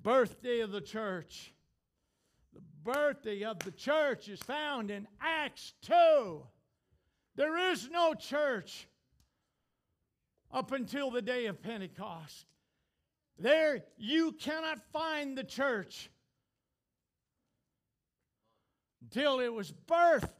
Birthday 0.06 0.60
of 0.60 0.70
the 0.70 0.80
church. 0.80 1.52
The 2.54 2.60
birthday 2.84 3.42
of 3.42 3.58
the 3.58 3.72
church 3.72 4.28
is 4.28 4.38
found 4.38 4.92
in 4.92 5.08
Acts 5.20 5.72
2. 5.82 6.42
There 7.34 7.72
is 7.72 7.90
no 7.90 8.14
church 8.14 8.86
up 10.52 10.70
until 10.70 11.10
the 11.10 11.20
day 11.20 11.46
of 11.46 11.60
Pentecost. 11.60 12.46
There, 13.36 13.82
you 13.98 14.30
cannot 14.30 14.78
find 14.92 15.36
the 15.36 15.42
church 15.42 16.08
until 19.02 19.40
it 19.40 19.52
was 19.52 19.74
birthed. 19.88 20.30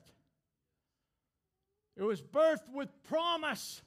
It 1.96 2.04
was 2.04 2.22
birthed 2.22 2.72
with 2.72 2.88
promise. 3.02 3.82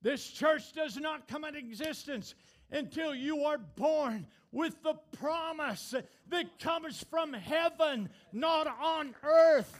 This 0.00 0.26
church 0.26 0.72
does 0.72 0.96
not 0.96 1.28
come 1.28 1.44
into 1.44 1.58
existence 1.58 2.34
until 2.70 3.14
you 3.14 3.44
are 3.44 3.58
born 3.58 4.26
with 4.56 4.82
the 4.82 4.94
promise 5.18 5.94
that 6.28 6.58
comes 6.58 7.04
from 7.10 7.34
heaven, 7.34 8.08
not 8.32 8.66
on 8.66 9.14
earth. 9.22 9.78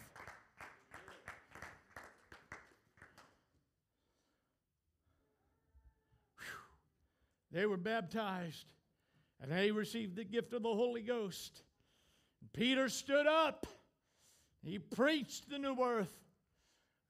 They 7.51 7.65
were 7.65 7.79
baptized 7.79 8.67
and 9.41 9.51
they 9.51 9.71
received 9.71 10.15
the 10.15 10.25
gift 10.25 10.53
of 10.53 10.63
the 10.63 10.69
Holy 10.69 11.01
Ghost. 11.01 11.63
Peter 12.53 12.91
stood 12.91 13.27
up. 13.27 13.67
He 14.63 14.79
preached 14.79 15.49
the 15.49 15.59
new 15.59 15.75
birth. 15.75 16.13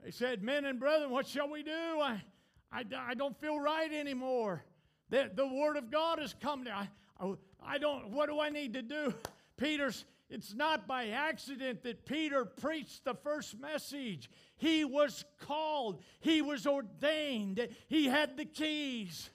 He 0.04 0.12
said, 0.12 0.40
Men 0.40 0.66
and 0.66 0.78
brethren, 0.78 1.10
what 1.10 1.26
shall 1.26 1.50
we 1.50 1.64
do? 1.64 1.72
I, 1.72 2.22
I, 2.70 2.84
I 2.96 3.14
don't 3.14 3.36
feel 3.40 3.58
right 3.58 3.92
anymore. 3.92 4.62
The, 5.10 5.32
the 5.34 5.48
word 5.48 5.76
of 5.76 5.90
God 5.90 6.20
has 6.20 6.32
come 6.40 6.64
to 6.66 6.88
I, 7.20 7.32
I 7.64 7.78
don't, 7.78 8.10
what 8.10 8.28
do 8.28 8.40
I 8.40 8.48
need 8.48 8.74
to 8.74 8.82
do? 8.82 9.14
Peter's, 9.56 10.04
it's 10.28 10.54
not 10.54 10.86
by 10.86 11.08
accident 11.08 11.82
that 11.84 12.04
Peter 12.04 12.44
preached 12.44 13.04
the 13.04 13.14
first 13.14 13.58
message. 13.58 14.28
He 14.56 14.84
was 14.84 15.24
called, 15.40 16.02
he 16.20 16.42
was 16.42 16.66
ordained, 16.66 17.66
he 17.88 18.06
had 18.06 18.36
the 18.36 18.44
keys. 18.44 19.30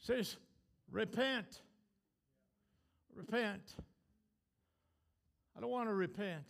Says, 0.00 0.36
repent. 0.90 1.60
Repent. 3.14 3.74
I 5.56 5.60
don't 5.60 5.70
want 5.70 5.88
to 5.88 5.94
repent. 5.94 6.44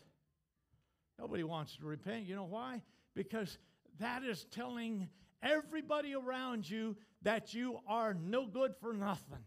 Nobody 1.18 1.42
wants 1.42 1.76
to 1.76 1.86
repent. 1.86 2.26
You 2.26 2.36
know 2.36 2.44
why? 2.44 2.82
Because 3.14 3.58
that 3.98 4.22
is 4.22 4.44
telling 4.52 5.08
everybody 5.42 6.14
around 6.14 6.68
you 6.68 6.96
that 7.22 7.54
you 7.54 7.78
are 7.86 8.14
no 8.14 8.46
good 8.46 8.74
for 8.80 8.92
nothing. 8.92 9.44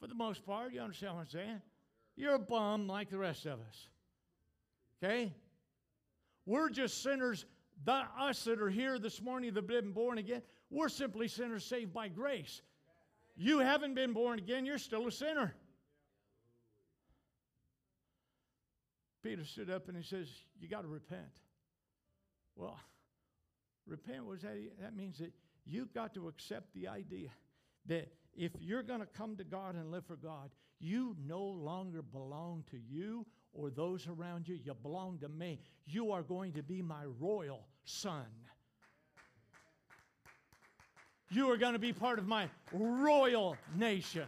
For 0.00 0.06
the 0.06 0.14
most 0.14 0.44
part, 0.44 0.72
you 0.72 0.80
understand 0.80 1.14
what 1.14 1.20
I'm 1.22 1.28
saying? 1.28 1.62
You're 2.16 2.34
a 2.34 2.38
bum 2.38 2.86
like 2.86 3.10
the 3.10 3.18
rest 3.18 3.46
of 3.46 3.60
us. 3.60 3.88
Okay? 5.02 5.32
We're 6.46 6.70
just 6.70 7.02
sinners. 7.02 7.44
The, 7.84 8.02
us 8.18 8.44
that 8.44 8.60
are 8.60 8.70
here 8.70 8.98
this 8.98 9.20
morning 9.20 9.54
that 9.54 9.60
have 9.60 9.66
been 9.66 9.92
born 9.92 10.18
again, 10.18 10.42
we're 10.70 10.88
simply 10.88 11.28
sinners 11.28 11.64
saved 11.64 11.92
by 11.92 12.08
grace. 12.08 12.62
You 13.36 13.58
haven't 13.58 13.94
been 13.94 14.12
born 14.12 14.38
again, 14.38 14.66
you're 14.66 14.78
still 14.78 15.06
a 15.06 15.12
sinner. 15.12 15.54
Peter 19.22 19.44
stood 19.44 19.70
up 19.70 19.88
and 19.88 19.96
he 19.96 20.02
says, 20.02 20.28
You 20.60 20.68
got 20.68 20.82
to 20.82 20.88
repent. 20.88 21.40
Well, 22.56 22.78
repent 23.86 24.26
was 24.26 24.42
that 24.42 24.56
that 24.80 24.96
means 24.96 25.18
that 25.18 25.32
you've 25.66 25.92
got 25.92 26.14
to 26.14 26.28
accept 26.28 26.72
the 26.74 26.88
idea 26.88 27.28
that 27.86 28.12
if 28.34 28.52
you're 28.60 28.82
going 28.82 29.00
to 29.00 29.06
come 29.06 29.36
to 29.36 29.44
God 29.44 29.74
and 29.74 29.90
live 29.90 30.06
for 30.06 30.16
God, 30.16 30.50
you 30.80 31.16
no 31.26 31.42
longer 31.42 32.02
belong 32.02 32.64
to 32.70 32.78
you 32.78 33.26
or 33.52 33.70
those 33.70 34.08
around 34.08 34.48
you. 34.48 34.58
You 34.64 34.74
belong 34.74 35.18
to 35.18 35.28
me. 35.28 35.60
You 35.86 36.12
are 36.12 36.22
going 36.22 36.52
to 36.54 36.62
be 36.62 36.82
my 36.82 37.04
royal 37.20 37.66
son. 37.84 38.24
You 41.30 41.50
are 41.50 41.56
going 41.56 41.72
to 41.72 41.78
be 41.78 41.92
part 41.92 42.18
of 42.18 42.26
my 42.26 42.48
royal 42.72 43.56
nation. 43.76 44.26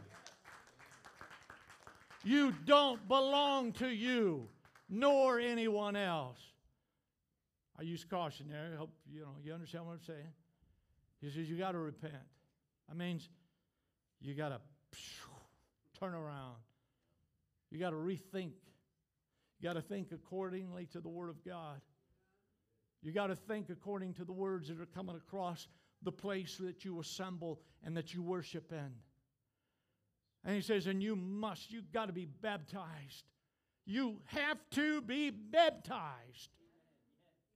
You 2.24 2.54
don't 2.64 3.06
belong 3.08 3.72
to 3.72 3.88
you 3.88 4.48
nor 4.88 5.38
anyone 5.38 5.96
else. 5.96 6.38
I 7.78 7.82
use 7.82 8.04
caution 8.04 8.46
there. 8.48 8.70
I 8.72 8.76
hope 8.76 8.90
you 9.12 9.20
know 9.20 9.34
you 9.42 9.52
understand 9.52 9.86
what 9.86 9.92
I'm 9.92 10.02
saying. 10.06 10.32
He 11.20 11.30
says 11.30 11.48
you 11.48 11.56
got 11.56 11.72
to 11.72 11.78
repent. 11.78 12.12
That 12.88 12.96
means 12.96 13.28
you 14.20 14.34
got 14.34 14.50
to 14.50 14.60
turn 15.98 16.14
around. 16.14 16.56
You 17.70 17.78
got 17.78 17.90
to 17.90 17.96
rethink. 17.96 18.52
You 19.58 19.62
got 19.62 19.74
to 19.74 19.82
think 19.82 20.12
accordingly 20.12 20.86
to 20.92 21.00
the 21.00 21.08
Word 21.08 21.30
of 21.30 21.44
God. 21.44 21.80
You 23.02 23.12
got 23.12 23.28
to 23.28 23.36
think 23.36 23.70
according 23.70 24.14
to 24.14 24.24
the 24.24 24.32
words 24.32 24.68
that 24.68 24.80
are 24.80 24.86
coming 24.86 25.16
across 25.16 25.68
the 26.02 26.12
place 26.12 26.56
that 26.58 26.84
you 26.84 27.00
assemble 27.00 27.60
and 27.82 27.96
that 27.96 28.14
you 28.14 28.22
worship 28.22 28.72
in. 28.72 28.92
And 30.44 30.54
he 30.54 30.60
says, 30.60 30.86
and 30.86 31.02
you 31.02 31.16
must, 31.16 31.70
you've 31.70 31.92
got 31.92 32.06
to 32.06 32.12
be 32.12 32.26
baptized 32.26 33.24
you 33.86 34.20
have 34.26 34.58
to 34.70 35.02
be 35.02 35.30
baptized 35.30 36.50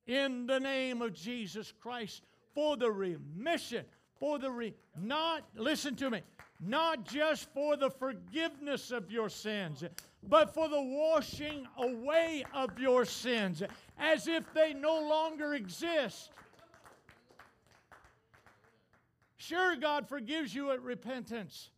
in 0.07 0.47
the 0.47 0.61
name 0.61 1.03
of 1.03 1.15
Jesus 1.15 1.73
Christ 1.81 2.23
for 2.55 2.77
the 2.77 2.91
remission, 2.91 3.85
for 4.19 4.39
the 4.39 4.51
re- 4.51 4.75
not 5.01 5.45
listen 5.55 5.95
to 5.97 6.11
me, 6.11 6.23
not 6.61 7.05
just 7.05 7.49
for 7.53 7.77
the 7.77 7.91
forgiveness 7.91 8.91
of 8.91 9.11
your 9.11 9.29
sins, 9.29 9.85
but 10.29 10.53
for 10.53 10.69
the 10.69 10.83
washing 10.83 11.67
away 11.79 12.45
of 12.53 12.79
your 12.79 13.05
sins 13.05 13.63
as 13.99 14.27
if 14.27 14.45
they 14.55 14.75
no 14.75 15.01
longer 15.09 15.55
exist. 15.55 16.31
Sure, 19.37 19.77
God 19.77 20.09
forgives 20.09 20.55
you 20.55 20.73
at 20.73 20.83
repentance. 20.83 21.71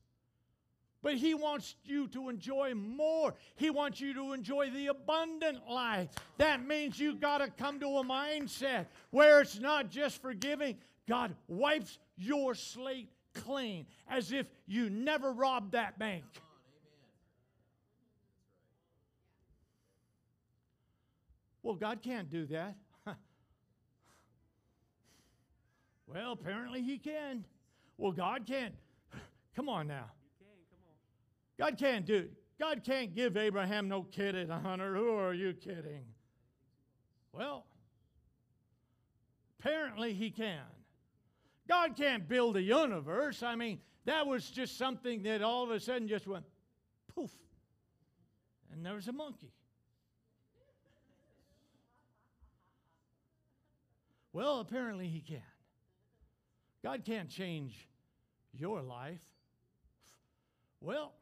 But 1.02 1.14
He 1.14 1.34
wants 1.34 1.76
you 1.84 2.08
to 2.08 2.28
enjoy 2.28 2.74
more. 2.74 3.34
He 3.56 3.70
wants 3.70 4.00
you 4.00 4.12
to 4.14 4.32
enjoy 4.32 4.70
the 4.70 4.88
abundant 4.88 5.68
life. 5.68 6.10
That 6.38 6.66
means 6.66 6.98
you've 6.98 7.20
got 7.20 7.38
to 7.38 7.48
come 7.48 7.80
to 7.80 7.86
a 7.86 8.04
mindset 8.04 8.86
where 9.10 9.40
it's 9.40 9.58
not 9.58 9.90
just 9.90 10.20
forgiving, 10.20 10.76
God 11.08 11.34
wipes 11.48 11.98
your 12.16 12.54
slate 12.54 13.08
clean 13.34 13.86
as 14.08 14.32
if 14.32 14.46
you 14.66 14.90
never 14.90 15.32
robbed 15.32 15.72
that 15.72 15.98
bank. 15.98 16.24
Well, 21.62 21.74
God 21.74 22.00
can't 22.02 22.30
do 22.30 22.46
that. 22.46 22.74
well, 26.06 26.32
apparently 26.32 26.82
He 26.82 26.98
can. 26.98 27.44
Well, 27.96 28.12
God 28.12 28.46
can't. 28.46 28.74
Come 29.56 29.68
on 29.68 29.86
now. 29.86 30.06
God 31.60 31.76
can't 31.76 32.06
do 32.06 32.26
God 32.58 32.82
can't 32.84 33.14
give 33.14 33.36
Abraham 33.36 33.86
no 33.86 34.02
kid 34.02 34.34
at 34.34 34.48
a 34.48 34.58
hundred. 34.58 34.96
Who 34.96 35.14
are 35.14 35.34
you 35.34 35.52
kidding? 35.52 36.04
Well, 37.32 37.66
apparently 39.58 40.14
he 40.14 40.30
can. 40.30 40.64
God 41.68 41.96
can't 41.96 42.26
build 42.26 42.56
a 42.56 42.62
universe. 42.62 43.42
I 43.42 43.56
mean, 43.56 43.78
that 44.06 44.26
was 44.26 44.50
just 44.50 44.78
something 44.78 45.22
that 45.24 45.42
all 45.42 45.62
of 45.62 45.70
a 45.70 45.78
sudden 45.78 46.08
just 46.08 46.26
went 46.26 46.44
poof. 47.14 47.30
And 48.72 48.84
there 48.84 48.94
was 48.94 49.08
a 49.08 49.12
monkey. 49.12 49.52
Well, 54.32 54.60
apparently 54.60 55.08
he 55.08 55.20
can. 55.20 55.42
God 56.82 57.04
can't 57.04 57.28
change 57.28 57.88
your 58.52 58.80
life. 58.80 59.20
Well, 60.80 61.12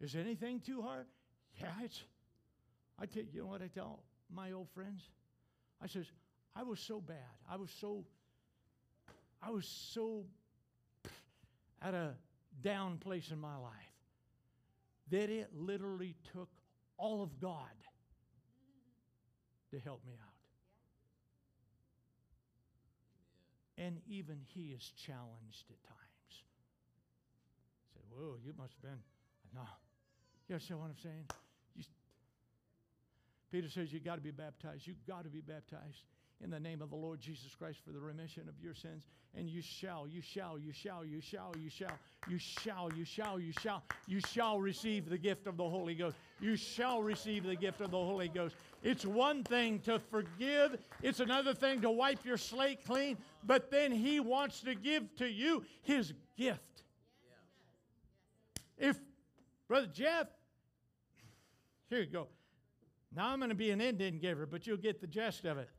is 0.00 0.14
anything 0.14 0.60
too 0.60 0.82
hard? 0.82 1.06
Yeah, 1.60 1.68
it's. 1.82 2.02
I 2.98 3.06
tell 3.06 3.22
you, 3.32 3.40
know 3.42 3.46
what 3.46 3.62
I 3.62 3.68
tell 3.68 4.02
my 4.32 4.52
old 4.52 4.68
friends? 4.74 5.02
I 5.82 5.86
says, 5.86 6.06
I 6.54 6.62
was 6.62 6.80
so 6.80 7.00
bad. 7.00 7.16
I 7.50 7.56
was 7.56 7.70
so. 7.80 8.04
I 9.40 9.50
was 9.50 9.66
so 9.92 10.24
at 11.80 11.94
a 11.94 12.14
down 12.60 12.98
place 12.98 13.30
in 13.30 13.38
my 13.38 13.56
life 13.56 13.72
that 15.10 15.30
it 15.30 15.50
literally 15.54 16.16
took 16.32 16.48
all 16.96 17.22
of 17.22 17.40
God 17.40 17.62
to 19.70 19.78
help 19.78 20.04
me 20.04 20.12
out. 20.20 20.34
And 23.82 24.00
even 24.08 24.38
He 24.54 24.72
is 24.72 24.92
challenged 25.06 25.70
at 25.70 25.82
times. 25.84 26.42
Say, 27.94 28.00
whoa, 28.10 28.36
you 28.44 28.52
must 28.58 28.74
have 28.82 28.90
been. 28.90 29.02
No. 29.54 29.62
You 30.48 30.54
understand 30.54 30.80
what 30.80 30.86
I'm 30.86 31.02
saying? 31.02 31.24
You, 31.76 31.84
Peter 33.52 33.68
says 33.68 33.92
you've 33.92 34.04
got 34.04 34.16
to 34.16 34.22
be 34.22 34.30
baptized. 34.30 34.86
You've 34.86 35.06
got 35.06 35.24
to 35.24 35.30
be 35.30 35.40
baptized 35.40 36.04
in 36.42 36.50
the 36.50 36.60
name 36.60 36.80
of 36.80 36.90
the 36.90 36.96
Lord 36.96 37.20
Jesus 37.20 37.54
Christ 37.54 37.80
for 37.84 37.90
the 37.90 38.00
remission 38.00 38.48
of 38.48 38.54
your 38.62 38.74
sins. 38.74 39.04
And 39.36 39.48
you 39.48 39.60
shall, 39.60 40.06
you 40.08 40.22
shall, 40.22 40.58
you 40.58 40.72
shall, 40.72 41.04
you 41.04 41.20
shall, 41.20 41.52
you 41.58 41.68
shall, 41.68 41.98
you 42.28 42.38
shall, 42.38 42.90
you 42.94 43.04
shall, 43.04 43.38
you 43.38 43.52
shall, 43.52 43.82
you 44.06 44.20
shall 44.20 44.58
receive 44.58 45.08
the 45.08 45.18
gift 45.18 45.46
of 45.46 45.56
the 45.56 45.68
Holy 45.68 45.94
Ghost. 45.94 46.16
You 46.40 46.56
shall 46.56 47.02
receive 47.02 47.44
the 47.44 47.56
gift 47.56 47.80
of 47.80 47.90
the 47.90 47.98
Holy 47.98 48.28
Ghost. 48.28 48.56
It's 48.82 49.04
one 49.04 49.42
thing 49.44 49.80
to 49.80 49.98
forgive, 49.98 50.78
it's 51.02 51.20
another 51.20 51.52
thing 51.52 51.80
to 51.82 51.90
wipe 51.90 52.24
your 52.24 52.36
slate 52.36 52.84
clean, 52.86 53.18
but 53.44 53.70
then 53.70 53.92
He 53.92 54.20
wants 54.20 54.60
to 54.60 54.74
give 54.74 55.14
to 55.16 55.28
you 55.28 55.64
His 55.82 56.14
gift. 56.36 56.84
If, 58.78 58.98
Brother 59.66 59.88
Jeff, 59.92 60.28
here 61.88 62.00
you 62.00 62.06
go. 62.06 62.28
Now 63.14 63.28
I'm 63.28 63.38
going 63.38 63.48
to 63.48 63.54
be 63.54 63.70
an 63.70 63.80
Indian 63.80 64.18
giver, 64.18 64.46
but 64.46 64.66
you'll 64.66 64.76
get 64.76 65.00
the 65.00 65.06
gist 65.06 65.44
of 65.44 65.58
it. 65.58 65.70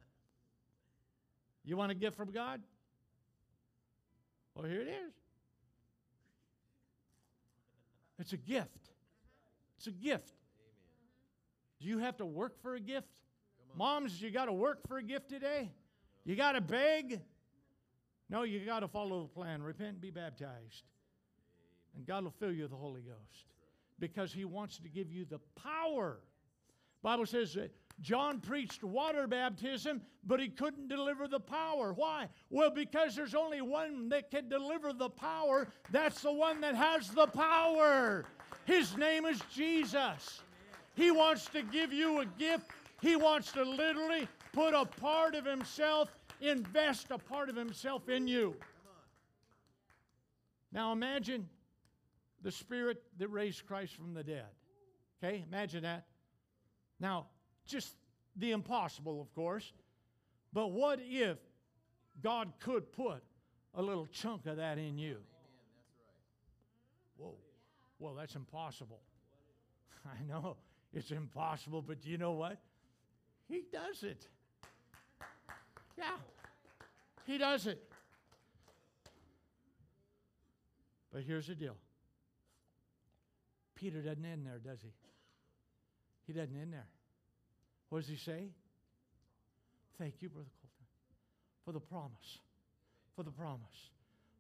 You 1.64 1.78
want 1.78 1.92
a 1.92 1.96
gift 1.96 2.18
from 2.18 2.32
God? 2.32 2.62
Well, 4.56 4.66
here 4.66 4.82
it 4.82 4.88
is. 4.88 5.14
It's 8.18 8.34
a 8.34 8.38
gift. 8.38 8.90
It's 9.78 9.88
a 9.88 9.92
gift. 9.92 10.34
Do 11.80 11.88
you 11.88 12.00
have 12.00 12.18
to 12.18 12.26
work 12.26 12.62
for 12.62 12.76
a 12.76 12.80
gift? 12.80 13.08
Moms, 13.78 14.22
you 14.22 14.32
got 14.32 14.46
to 14.46 14.54
work 14.54 14.80
for 14.88 14.98
a 14.98 15.04
gift 15.04 15.30
today? 15.30 15.72
You 16.26 16.36
got 16.36 16.54
to 16.54 16.62
beg? 16.62 17.22
No, 18.30 18.44
you 18.44 18.66
got 18.66 18.82
to 18.82 18.88
follow 18.88 19.22
the 19.22 19.30
plan. 19.30 19.62
Repent 19.62 19.92
and 19.92 20.02
be 20.02 20.12
baptized. 20.12 20.84
And 21.96 22.06
God 22.06 22.24
will 22.24 22.34
fill 22.40 22.52
you 22.52 22.64
with 22.64 22.72
the 22.72 22.78
Holy 22.78 23.02
Ghost 23.02 23.46
because 24.00 24.34
He 24.34 24.46
wants 24.46 24.78
to 24.80 24.90
give 24.90 25.12
you 25.12 25.26
the 25.26 25.40
power. 25.62 26.20
Bible 27.02 27.26
says 27.26 27.54
that 27.54 27.72
John 28.02 28.40
preached 28.40 28.84
water 28.84 29.28
baptism, 29.28 30.02
but 30.26 30.40
he 30.40 30.50
couldn't 30.50 30.88
deliver 30.88 31.28
the 31.28 31.40
power. 31.40 31.94
Why? 31.94 32.30
Well, 32.50 32.70
because 32.70 33.16
there's 33.16 33.36
only 33.36 33.62
one 33.62 34.10
that 34.10 34.32
can 34.32 34.48
deliver 34.48 34.94
the 34.94 35.10
power. 35.10 35.68
That's 35.92 36.22
the 36.22 36.32
one 36.32 36.62
that 36.62 36.76
has 36.76 37.10
the 37.10 37.28
power. 37.28 38.26
His 38.66 38.96
name 38.98 39.26
is 39.26 39.42
Jesus. 39.54 40.42
He 40.96 41.12
wants 41.12 41.46
to 41.48 41.62
give 41.62 41.92
you 41.92 42.22
a 42.22 42.26
gift. 42.26 42.72
He 43.02 43.16
wants 43.16 43.52
to 43.54 43.64
literally 43.64 44.28
put 44.54 44.74
a 44.74 44.86
part 44.86 45.36
of 45.36 45.46
himself, 45.46 46.10
invest 46.42 47.08
a 47.12 47.18
part 47.18 47.50
of 47.50 47.56
himself 47.56 48.08
in 48.10 48.28
you. 48.28 48.56
Now 50.72 50.92
imagine 50.92 51.50
the 52.42 52.52
spirit 52.52 53.02
that 53.18 53.28
raised 53.28 53.66
Christ 53.66 53.96
from 53.96 54.14
the 54.14 54.24
dead. 54.24 54.46
Okay, 55.22 55.44
imagine 55.48 55.84
that. 55.84 56.06
Now, 57.00 57.28
just 57.66 57.94
the 58.36 58.52
impossible, 58.52 59.22
of 59.22 59.34
course. 59.34 59.74
But 60.54 60.72
what 60.72 61.00
if 61.02 61.38
God 62.22 62.54
could 62.60 62.92
put 62.92 63.24
a 63.76 63.82
little 63.82 64.08
chunk 64.08 64.46
of 64.46 64.58
that 64.58 64.78
in 64.78 64.98
you? 64.98 65.18
Whoa. 67.18 67.36
Well, 68.00 68.16
that's 68.16 68.36
impossible. 68.36 69.00
I 70.06 70.24
know 70.28 70.58
it's 70.94 71.12
impossible, 71.12 71.82
but 71.82 72.06
you 72.06 72.18
know 72.18 72.32
what? 72.32 72.58
He 73.48 73.64
does 73.72 74.04
it. 74.04 74.28
Yeah, 75.98 76.16
he 77.26 77.38
does 77.38 77.68
it. 77.68 77.84
But 81.12 81.24
here's 81.24 81.48
the 81.48 81.56
deal 81.56 81.76
Peter 83.80 84.02
doesn't 84.02 84.26
end 84.26 84.46
there, 84.46 84.58
does 84.58 84.82
he? 84.82 84.90
He 86.28 86.34
doesn't 86.34 86.56
end 86.60 86.74
there. 86.74 86.88
What 87.90 88.00
does 88.00 88.10
he 88.10 88.18
say? 88.18 88.50
Thank 89.98 90.16
you, 90.22 90.30
Brother 90.30 90.50
Colton, 90.62 90.86
for 91.66 91.72
the 91.72 91.80
promise. 91.80 92.40
For 93.16 93.24
the 93.24 93.32
promise. 93.32 93.90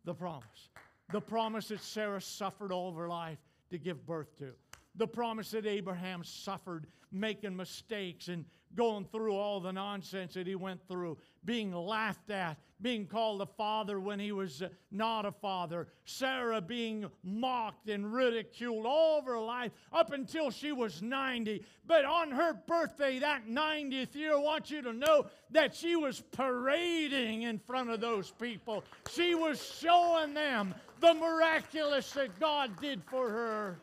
The 0.05 0.13
promise. 0.13 0.69
The 1.11 1.21
promise 1.21 1.69
that 1.69 1.81
Sarah 1.81 2.21
suffered 2.21 2.71
all 2.71 2.89
of 2.89 2.95
her 2.95 3.07
life 3.07 3.39
to 3.71 3.77
give 3.77 4.05
birth 4.05 4.37
to. 4.37 4.51
The 4.95 5.07
promise 5.07 5.51
that 5.51 5.65
Abraham 5.65 6.23
suffered 6.23 6.87
making 7.11 7.55
mistakes 7.55 8.27
and 8.27 8.45
going 8.75 9.05
through 9.05 9.35
all 9.35 9.59
the 9.59 9.71
nonsense 9.71 10.33
that 10.35 10.47
he 10.47 10.55
went 10.55 10.79
through, 10.87 11.17
being 11.45 11.73
laughed 11.73 12.29
at, 12.29 12.57
being 12.81 13.05
called 13.05 13.41
a 13.41 13.45
father 13.45 13.99
when 13.99 14.19
he 14.19 14.31
was 14.31 14.61
uh, 14.61 14.69
not 14.91 15.25
a 15.25 15.31
father, 15.31 15.87
Sarah 16.05 16.61
being 16.61 17.05
mocked 17.23 17.89
and 17.89 18.13
ridiculed 18.13 18.85
all 18.85 19.19
of 19.19 19.25
her 19.25 19.39
life 19.39 19.71
up 19.91 20.13
until 20.13 20.49
she 20.49 20.71
was 20.71 21.01
90. 21.01 21.63
But 21.85 22.05
on 22.05 22.31
her 22.31 22.53
birthday, 22.67 23.19
that 23.19 23.47
90th 23.47 24.15
year, 24.15 24.33
I 24.33 24.39
want 24.39 24.71
you 24.71 24.81
to 24.83 24.93
know 24.93 25.25
that 25.51 25.75
she 25.75 25.95
was 25.95 26.21
parading 26.31 27.41
in 27.41 27.59
front 27.59 27.89
of 27.89 27.99
those 27.99 28.31
people. 28.31 28.83
She 29.11 29.35
was 29.35 29.61
showing 29.81 30.33
them 30.33 30.73
the 30.99 31.13
miraculous 31.13 32.11
that 32.11 32.39
God 32.39 32.79
did 32.79 33.01
for 33.09 33.29
her. 33.29 33.79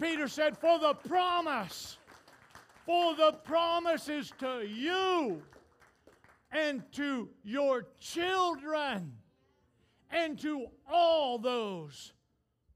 Peter 0.00 0.28
said, 0.28 0.56
For 0.58 0.78
the 0.78 0.94
promise 0.94 1.98
for 2.84 3.14
the 3.14 3.32
promises 3.44 4.32
to 4.38 4.66
you 4.66 5.42
and 6.50 6.82
to 6.92 7.28
your 7.42 7.86
children 7.98 9.12
and 10.10 10.38
to 10.40 10.66
all 10.90 11.38
those 11.38 12.12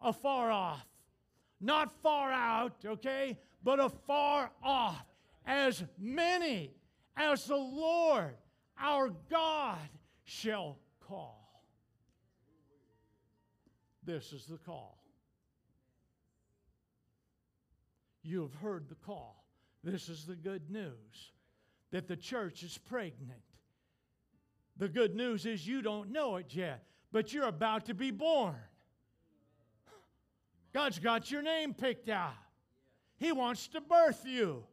afar 0.00 0.50
off. 0.50 0.86
Not 1.61 1.92
far 2.02 2.30
out, 2.32 2.76
okay, 2.84 3.38
but 3.62 3.80
afar 3.80 4.50
off. 4.62 5.04
As 5.46 5.84
many 5.98 6.72
as 7.16 7.44
the 7.44 7.57
Lord 7.57 8.34
our 8.78 9.11
God 9.30 9.88
shall 10.24 10.78
call. 11.09 11.62
This 14.04 14.32
is 14.32 14.46
the 14.46 14.59
call. 14.59 14.98
You 18.22 18.42
have 18.42 18.54
heard 18.54 18.88
the 18.88 18.94
call. 18.96 19.45
This 19.87 20.09
is 20.09 20.26
the 20.26 20.34
good 20.34 20.68
news 20.68 21.30
that 21.93 22.09
the 22.09 22.16
church 22.16 22.64
is 22.64 22.76
pregnant. 22.76 23.39
The 24.76 24.89
good 24.89 25.14
news 25.14 25.47
is 25.47 25.64
you 25.64 25.80
don't 25.80 26.11
know 26.11 26.37
it 26.37 26.47
yet, 26.51 26.82
but 27.12 27.32
you're 27.32 27.47
about 27.47 27.87
to 27.87 27.95
be 27.95 28.11
born. 28.11 28.57
God's 30.72 30.99
got 30.99 31.30
your 31.30 31.41
name 31.41 31.72
picked 31.72 32.09
out. 32.09 32.34
He 33.16 33.30
wants 33.30 33.68
to 33.68 33.80
birth 33.80 34.26
you. 34.26 34.64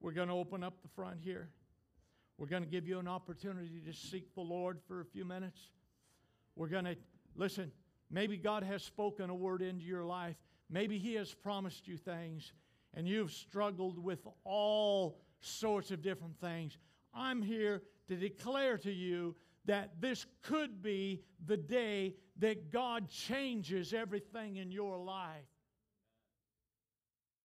We're 0.00 0.10
going 0.10 0.28
to 0.28 0.34
open 0.34 0.64
up 0.64 0.82
the 0.82 0.88
front 0.88 1.18
here. 1.20 1.50
We're 2.36 2.48
going 2.48 2.64
to 2.64 2.68
give 2.68 2.88
you 2.88 2.98
an 2.98 3.06
opportunity 3.06 3.80
to 3.86 3.92
seek 3.92 4.34
the 4.34 4.40
Lord 4.40 4.80
for 4.88 5.00
a 5.00 5.04
few 5.04 5.24
minutes. 5.24 5.60
We're 6.56 6.68
going 6.68 6.86
to 6.86 6.96
Listen, 7.36 7.70
maybe 8.10 8.36
God 8.36 8.62
has 8.62 8.82
spoken 8.82 9.30
a 9.30 9.34
word 9.34 9.62
into 9.62 9.84
your 9.84 10.04
life. 10.04 10.36
Maybe 10.70 10.98
He 10.98 11.14
has 11.14 11.32
promised 11.32 11.86
you 11.86 11.96
things, 11.96 12.52
and 12.94 13.06
you've 13.06 13.32
struggled 13.32 13.98
with 13.98 14.26
all 14.44 15.20
sorts 15.40 15.90
of 15.90 16.02
different 16.02 16.38
things. 16.40 16.78
I'm 17.14 17.42
here 17.42 17.82
to 18.08 18.16
declare 18.16 18.78
to 18.78 18.92
you 18.92 19.36
that 19.66 20.00
this 20.00 20.26
could 20.42 20.82
be 20.82 21.22
the 21.46 21.56
day 21.56 22.14
that 22.38 22.70
God 22.70 23.08
changes 23.08 23.92
everything 23.92 24.56
in 24.56 24.70
your 24.70 24.98
life. 24.98 25.44